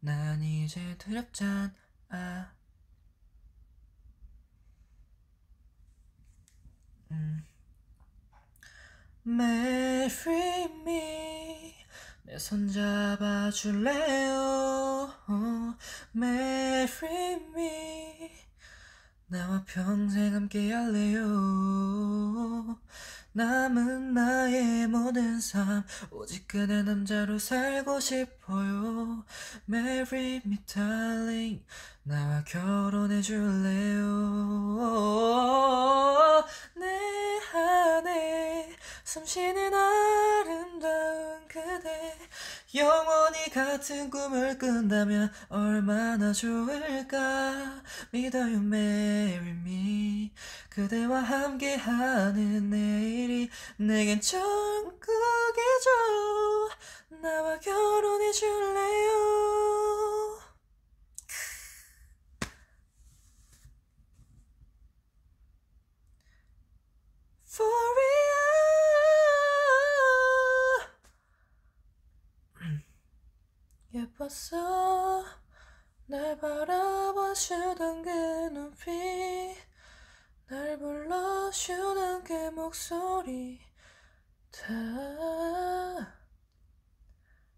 [0.01, 1.71] 난 이제 두렵잖아.
[7.11, 7.45] 음.
[9.25, 11.75] Marry me.
[12.25, 14.31] 내 손 잡아줄래요?
[16.15, 18.31] Marry me.
[19.27, 21.21] 나와 평생 함께 할래요
[23.33, 29.23] 남은 나의 모든 삶 오직 그대 남자로 살고 싶어요.
[29.69, 31.63] Marry me darling.
[32.03, 34.05] 나와 결혼해 줄래요?
[36.75, 38.75] 내 안에
[39.05, 42.17] 숨쉬는 아름다운 그대
[42.73, 47.83] 영원히 같은 꿈을 꾼다면 얼마나 좋을까?
[48.11, 50.31] 믿어요 marry me
[50.69, 55.09] 그대와 함께하는 내일이 내겐 천국이죠
[57.21, 59.11] 나와 결혼해 줄래요?
[67.45, 68.30] For real
[73.93, 75.25] 예뻤어.
[76.07, 78.09] 날 바라봐주던 그
[78.53, 79.55] 눈빛.
[80.47, 83.59] 날 불러주던 그 목소리.
[84.51, 86.21] 다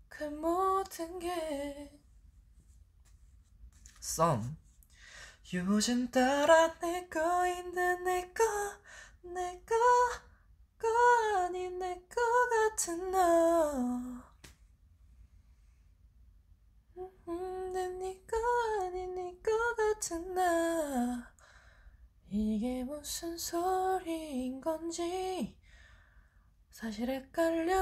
[0.10, 1.92] 그 모든 게.
[4.00, 4.56] 썸.
[5.54, 8.44] 요즘 따라 내 거인데 내거
[9.24, 9.76] 내거
[10.80, 10.88] 거
[11.38, 14.33] 아닌 내 거 같은 너
[17.28, 18.38] 음, 내거
[18.82, 21.34] 아닌 내거 같은 나
[22.30, 25.58] 이게 무슨 소리인 건지
[26.74, 27.80] 사실 헷갈려.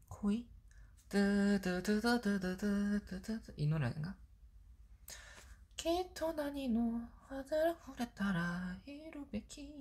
[0.09, 0.52] 코이?
[3.57, 4.15] 이 노래인가?
[5.77, 9.75] 키토 나니노 하드라 후레타라 히루베키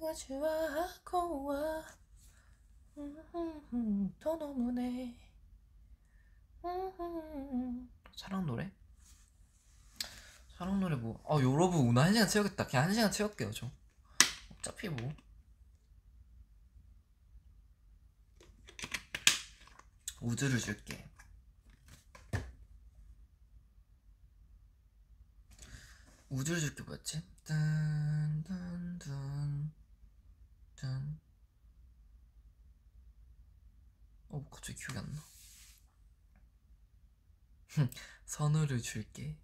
[0.00, 1.84] 나가 좋아하고와
[2.94, 3.02] 또
[3.72, 5.18] 음, 너무네
[6.64, 7.90] 음.
[8.16, 8.70] 사랑 노래?
[10.56, 11.20] 사랑 노래 뭐?
[11.28, 12.66] 아 여러분 오늘 한 시간 채우겠다.
[12.68, 13.72] 그냥 한 시간 채울게요 좀.
[14.58, 15.12] 어차피 뭐.
[20.24, 21.06] 우주를 줄게.
[26.30, 27.22] 우주를 줄게 뭐였지?
[27.44, 28.98] 딴딴딴
[30.76, 31.20] 딴.
[34.30, 35.22] 어 갑자기 기억이 안 나.
[38.24, 39.36] 선우를 줄게.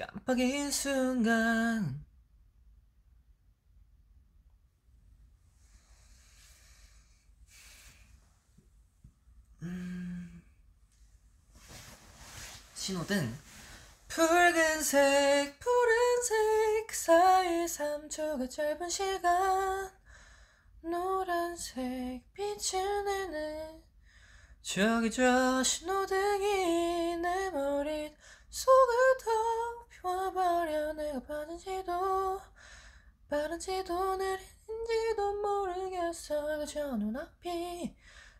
[0.00, 2.02] 깜빡인 순간.
[9.62, 10.42] 음...
[12.74, 13.38] 신호등.
[14.08, 19.92] 붉은색 푸른색 그 사이 3초가 짧은 시간.
[20.80, 23.82] 노란색 빛을 내는
[24.62, 28.16] 저기 저 신호등이 내 머릿
[28.48, 30.92] 속을 더 비워버려.
[30.94, 32.40] 내가 빠른지도
[33.28, 36.58] 빠른지도 느린지도 모르겠어.
[36.58, 37.94] 그저 눈앞이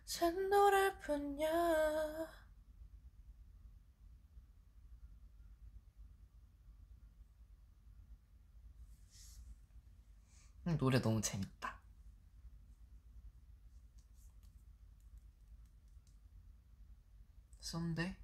[0.05, 2.27] 샛노랄 뿐이야.
[10.67, 11.79] 음, 노래 너무 재밌다.
[17.61, 18.15] 썸데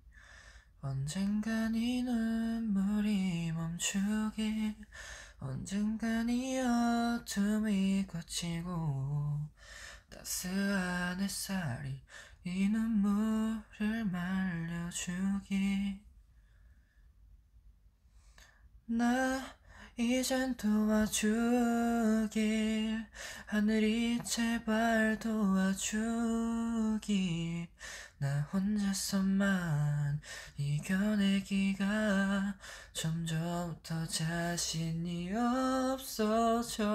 [0.88, 4.74] 언젠간 이 눈물이 멈추길
[5.38, 9.42] 언젠간 이 어둠이 거치고
[10.10, 12.00] 따스한 햇살이
[12.46, 16.00] 이 눈물을 말려주길
[18.86, 19.57] 나
[20.00, 21.34] 이젠 도와주길.
[23.48, 26.48] 하늘이 제발 도와주길.
[28.20, 30.22] 나 혼자서만
[30.58, 31.86] 이겨내기가
[32.93, 35.32] 점점 더 자신이
[35.93, 36.88] 없어져요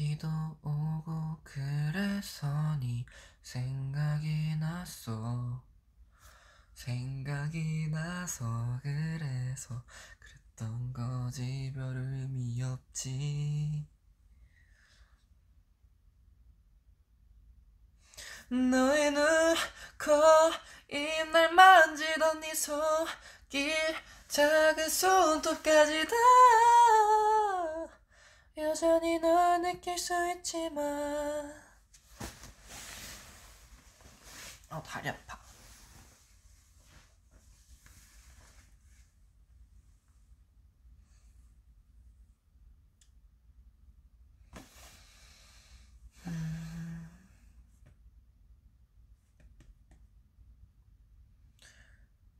[0.00, 0.26] 비도
[0.62, 2.46] 오고 그래서
[2.80, 3.04] 네
[3.42, 5.62] 생각이 났어
[6.72, 9.84] 생각이 나서 그래서
[10.18, 11.70] 그랬던 거지.
[11.74, 13.84] 별 의미 없지.
[18.48, 19.54] 너의 눈,
[19.98, 20.14] 코,
[20.88, 23.74] 입 날 만지던 네 손길
[24.28, 26.14] 작은 손톱까지 다
[28.56, 31.52] 여전히 널 느낄 수 있지만.
[34.68, 35.38] 아 다리 아파.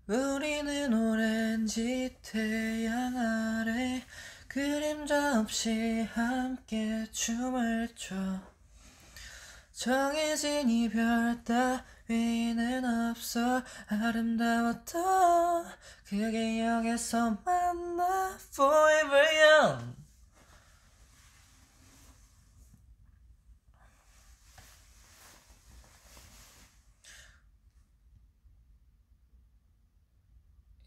[0.06, 3.16] 우리는 오렌지 태양
[4.50, 8.16] 그림자 없이 함께 춤을 춰.
[9.70, 13.62] 정해진 이별 따위는 없어.
[13.86, 15.66] 아름다웠던
[16.04, 18.36] 그 기억에서 만나.
[18.52, 19.94] Forever young.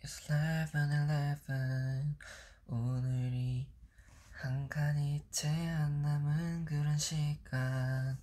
[0.04, 2.43] It's 11:11
[2.74, 3.68] 오늘이
[4.32, 8.18] 한 칸이 채 안 남은 그런 시간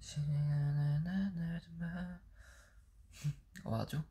[0.00, 2.20] 시간은 하늘만
[3.64, 4.04] 어?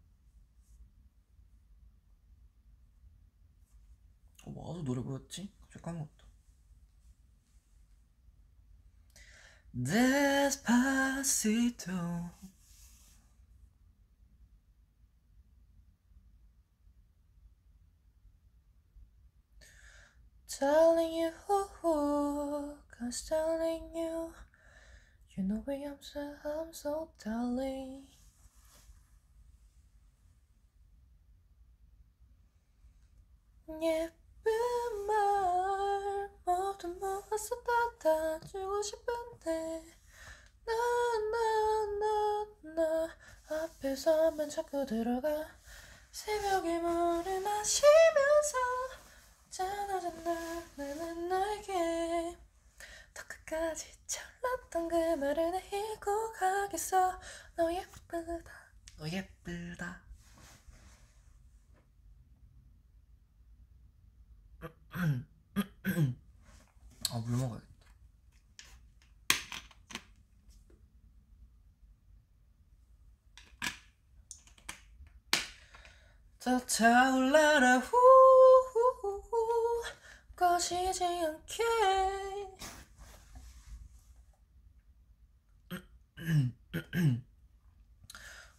[4.46, 5.52] 어, 맞아 노래 뭐였지?
[5.60, 6.26] 갑자기 까먹었다
[11.20, 12.32] Despacito
[20.50, 21.32] Telling you,
[21.82, 24.34] cause telling you,
[25.38, 28.08] you know where I'm so, I'm so darling.
[33.82, 34.52] 예쁜
[35.08, 37.56] 말 모두 모아서
[38.00, 39.84] 닫아주고 싶은데
[40.66, 40.74] 나
[41.32, 41.36] 나
[42.00, 43.10] 나 나
[43.50, 45.30] 앞에서만 자꾸 들어가
[46.12, 48.58] 새벽에 물을 마시면서
[49.58, 52.38] 나는 너에게
[53.14, 57.20] 더 끝까지 잘랐던 그 말을 내 잊고 가겠어.
[57.56, 58.44] 너 예쁘다.
[58.98, 60.02] 너 예쁘다.
[67.12, 67.70] 아 물 먹어야겠다.
[76.40, 77.80] 더 타올라라.
[77.80, 78.29] 후후후후
[80.40, 81.64] 꺼지지 않게.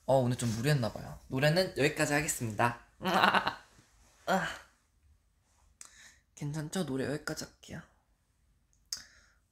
[0.04, 1.20] 어 오늘 좀 무리했나봐요.
[1.28, 2.84] 노래는 여기까지 하겠습니다.
[4.26, 4.48] 아.
[6.34, 6.84] 괜찮죠?
[6.84, 7.80] 노래 여기까지 할게요.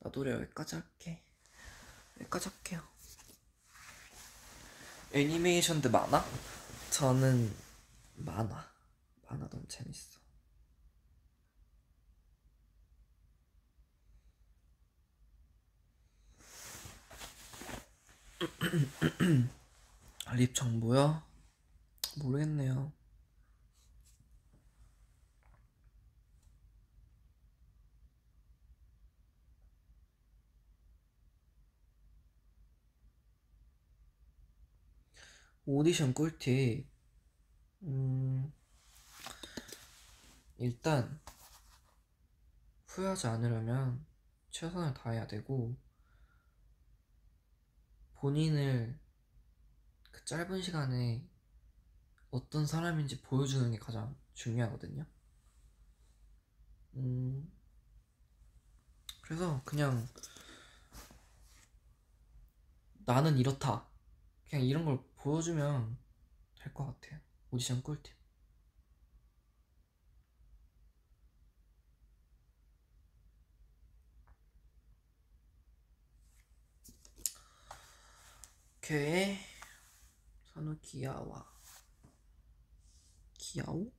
[0.01, 1.22] 나 노래 여기까지 할게.
[2.20, 2.83] 여기까지 할게요.
[5.12, 6.22] 애니메이션도 많아?
[6.91, 7.57] 저는
[8.16, 8.70] 만화
[9.26, 10.18] 만화 너무 재밌어
[20.36, 21.22] 립 정보요?
[22.18, 22.93] 모르겠네요.
[35.66, 36.86] 오디션 꿀팁.
[37.82, 38.53] 음,
[40.59, 41.20] 일단,
[42.86, 44.05] 후회하지 않으려면
[44.51, 45.76] 최선을 다해야 되고,
[48.21, 48.99] 본인을
[50.11, 51.27] 그 짧은 시간에
[52.31, 55.07] 어떤 사람인지 보여주는 게 가장 중요하거든요.
[56.97, 57.51] 음,
[59.23, 60.07] 그래서 그냥
[63.07, 63.87] 나는 이렇다.
[64.49, 65.97] 그냥 이런 걸 보여주면
[66.57, 67.21] 될 것 같아요.
[67.51, 68.18] 오디션 꿀팁.
[78.89, 79.36] 오케이.
[80.55, 81.45] 선우 귀여워.
[83.34, 83.93] 귀여워?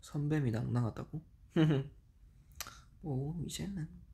[0.00, 1.24] 선뱀이 낭낭하다고?
[3.02, 4.05] 뭐 이제는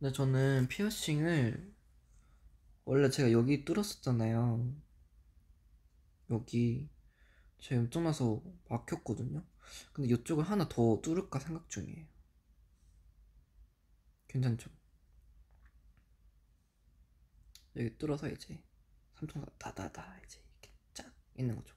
[0.00, 1.72] 근데 저는 피어싱을
[2.84, 4.74] 원래 제가 여기 뚫었었잖아요
[6.30, 6.90] 여기
[7.60, 9.44] 제 염증 나서 막혔거든요
[9.92, 12.06] 근데 이쪽을 하나 더 뚫을까 생각 중이에요
[14.26, 14.70] 괜찮죠?
[17.76, 18.62] 여기 뚫어서 이제
[19.14, 21.74] 삼총사 다다다 이제 이렇게 쫙 있는 거죠.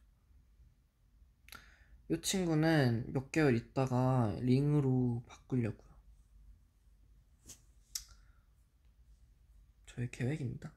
[2.09, 5.92] 이 친구는 몇 개월 있다가 링으로 바꾸려고요.
[9.95, 10.73] 저의 계획입니다.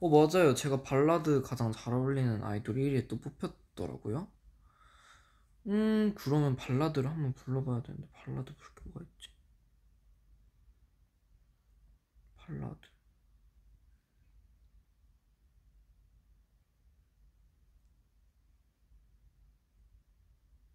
[0.00, 0.54] 어, 맞아요.
[0.54, 4.28] 제가 발라드 가장 잘 어울리는 아이돌 1위에 또 뽑혔더라고요.
[5.68, 9.28] 음, 그러면 발라드를 한번 불러봐야 되는데, 발라드 부를 게 뭐가 있지?
[12.36, 12.88] 발라드.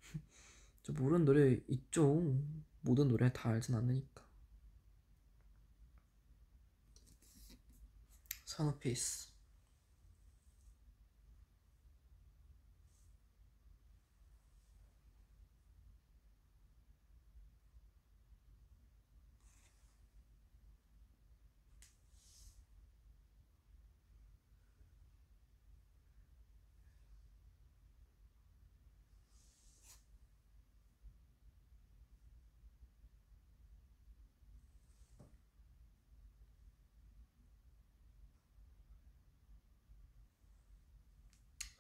[0.84, 2.22] 저 모르는 노래 있죠.
[2.84, 4.24] 모든 노래 다 알진 않으니까.
[8.46, 9.34] 선우피스.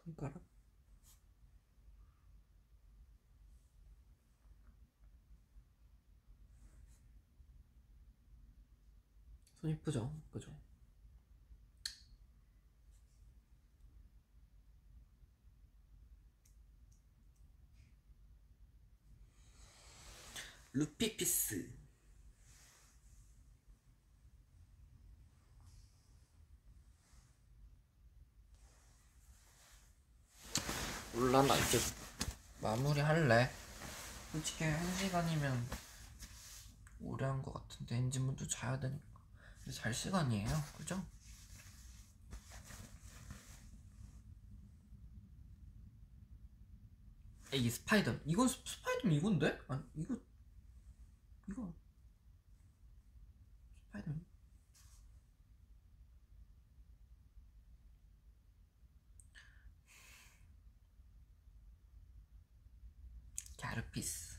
[0.05, 0.41] 손가락.
[9.63, 10.11] 손 이쁘죠?
[10.33, 10.51] 그죠?
[20.73, 21.65] 루피피스
[31.13, 31.79] 몰라 나 이제
[32.61, 33.49] 마무리 할래
[34.31, 35.67] 솔직히 한 시간이면
[37.01, 39.12] 오래 한 것 같은데 엔진분도 자야 되니까
[39.71, 40.49] 잘 시간이에요.
[40.77, 41.03] 그죠?
[47.53, 48.15] 이 spider.
[48.25, 49.57] 이건 스- 스파이더맨 이건데?
[49.69, 50.15] 아니 이거
[51.49, 51.73] 이거.
[53.91, 54.25] 스파이더맨
[63.57, 64.32] 갸르피스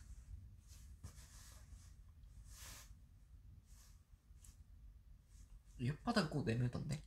[5.85, 7.03] 혓바닥 꼭 내밀던데?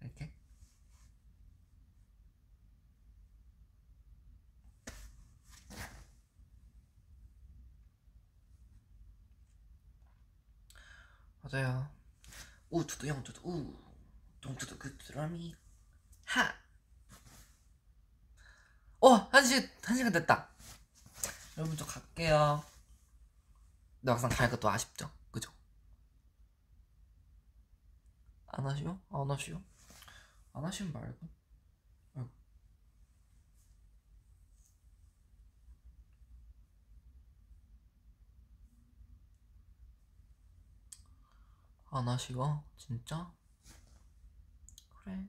[0.00, 0.32] 이렇게?
[11.42, 11.90] 맞아요.
[12.70, 13.76] 우투두 영투두 우.
[14.40, 15.54] 동투두 그드라미
[16.26, 16.54] 하!
[19.00, 19.14] 어!
[19.14, 20.48] 한 시, 한 시간 됐다.
[21.58, 22.64] 여러분 저 갈게요.
[24.00, 25.10] 근데 막상 가니까 또 아쉽죠
[28.52, 28.98] 안 하시오?
[29.10, 29.60] 안 하시오?
[30.52, 31.40] 안 하시면 말고.
[41.92, 42.62] 안 하시오?
[42.76, 43.32] 진짜?
[44.88, 45.26] 그래,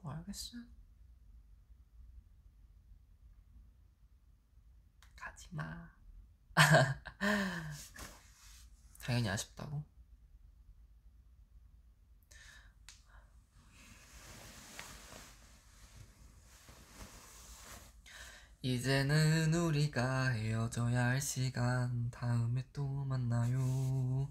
[0.00, 0.56] 뭐 알겠어.
[5.16, 5.88] 가지마.
[9.02, 9.84] 당연히 아쉽다고.
[18.62, 24.30] 이제는 우리가 헤어져야 할 시간 다음에 또 만나요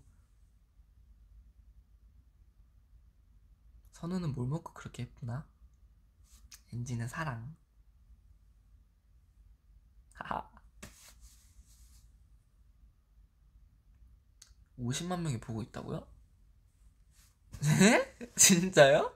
[3.93, 5.47] 선우는 뭘 먹고 그렇게 예쁘나?
[6.71, 7.55] 엔지는 사랑
[10.13, 10.47] 하하
[14.77, 16.07] 50만 명이 보고 있다고요?
[17.61, 18.15] 네?
[18.37, 19.11] 진짜요?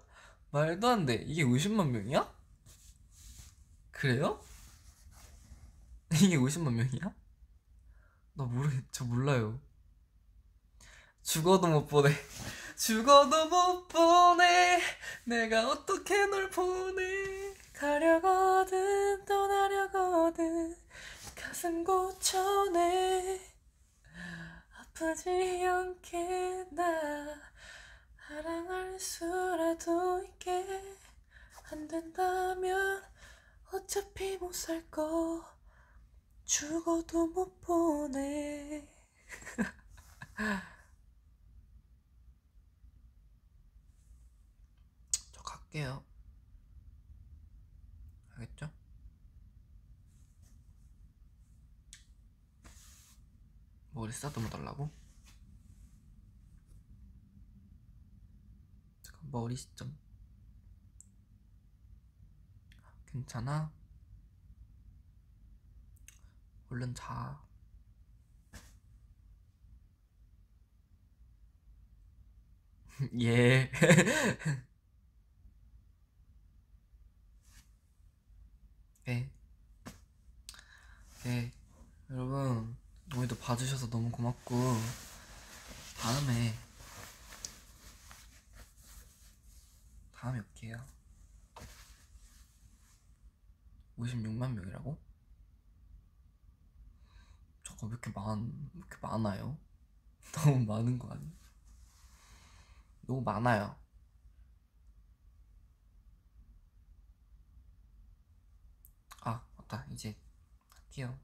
[0.51, 1.15] 말도 안 돼.
[1.15, 2.29] 이게 50만 명이야?
[3.91, 4.41] 그래요?
[6.21, 7.13] 이게 50만 명이야?
[8.35, 9.59] 나 모르겠, 저 몰라요.
[11.23, 12.09] 죽어도 못 보내.
[12.77, 14.81] 죽어도 못 보내.
[15.25, 17.53] 내가 어떻게 널 보내.
[17.73, 20.75] 가려거든, 떠나려거든.
[21.35, 23.39] 가슴 고쳐내.
[24.77, 26.83] 아프지 않게 나
[28.27, 30.65] 사랑할 수라도 있게
[31.71, 33.01] 안 된다면
[33.71, 35.43] 어차피 못 살 거
[36.45, 38.85] 죽어도 못 보내
[45.31, 46.03] 저 갈게요
[48.35, 48.69] 알겠죠?
[53.91, 54.89] 머리 쓰다듬어 달라고?
[59.01, 59.97] 잠깐 머리 좀
[63.05, 63.71] 괜찮아?
[66.73, 67.39] 얼른 자.
[73.21, 73.69] 예.
[79.05, 79.29] 네.
[81.23, 81.51] 네.
[82.09, 82.75] 여러분,
[83.15, 84.55] 오늘도 봐주셔서 너무 고맙고,
[85.99, 86.55] 다음에,
[90.15, 90.83] 다음에 올게요.
[93.99, 95.12] 56만 명이라고?
[97.83, 99.57] 저거 왜 이렇게 많, 왜 이렇게 많아요?
[100.31, 101.29] 너무 많은 거 아니야?
[103.01, 103.75] 너무 많아요.
[109.21, 109.85] 아, 맞다.
[109.91, 110.15] 이제
[110.69, 111.19] 할게요.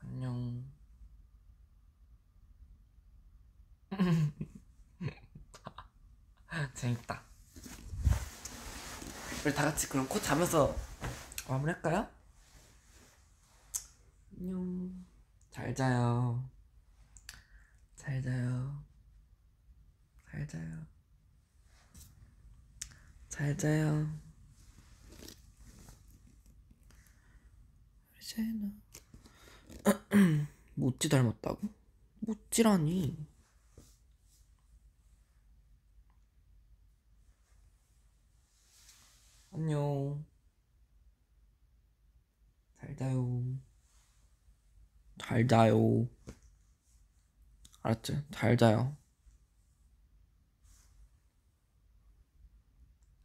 [0.00, 0.64] 안녕.
[6.74, 7.22] 재밌다.
[9.44, 10.74] 우리 다 같이 그럼 코 자면서
[11.46, 12.23] 마무리할까요?
[14.38, 15.06] 안녕.
[15.50, 16.50] 잘 자요.
[17.94, 18.84] 잘 자요.
[20.30, 20.86] 잘 자요.
[23.28, 24.08] 잘 자요.
[28.20, 28.82] 이제는
[30.74, 31.68] 모찌 닮았다고?
[32.20, 33.16] 모찌라니.
[39.52, 40.24] 안녕.
[42.80, 43.64] 잘 자요.
[45.24, 46.06] 잘 자요.
[47.82, 48.26] 알았지?
[48.30, 48.94] 잘 자요.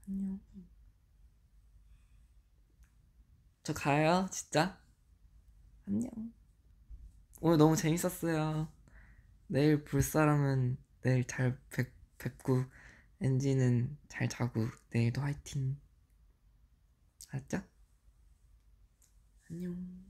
[0.08, 0.40] 안녕.
[3.64, 4.82] 저 가요, 진짜.
[5.86, 6.10] 안녕.
[7.42, 8.72] 오늘 너무 재밌었어요.
[9.48, 12.64] 내일 볼 사람은 내일 잘 뵙, 뵙고,
[13.20, 15.78] 엔지는 잘 자고, 내일도 화이팅.
[17.34, 17.62] 알았죠?
[19.52, 20.09] 안녕.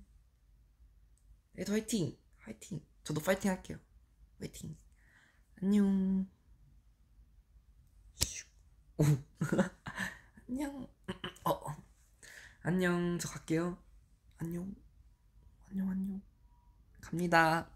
[1.59, 2.17] 내일도 화이팅!
[2.39, 2.81] 화이팅!
[3.03, 3.77] 저도 파이팅 할게요.
[4.39, 4.77] 화이팅.
[5.61, 6.25] 안녕.
[10.47, 10.87] 안녕.
[11.43, 11.65] 어.
[12.61, 13.19] 안녕.
[13.19, 13.77] 저 갈게요.
[14.37, 14.73] 안녕.
[15.69, 16.21] 안녕, 안녕.
[17.01, 17.69] 갑니다.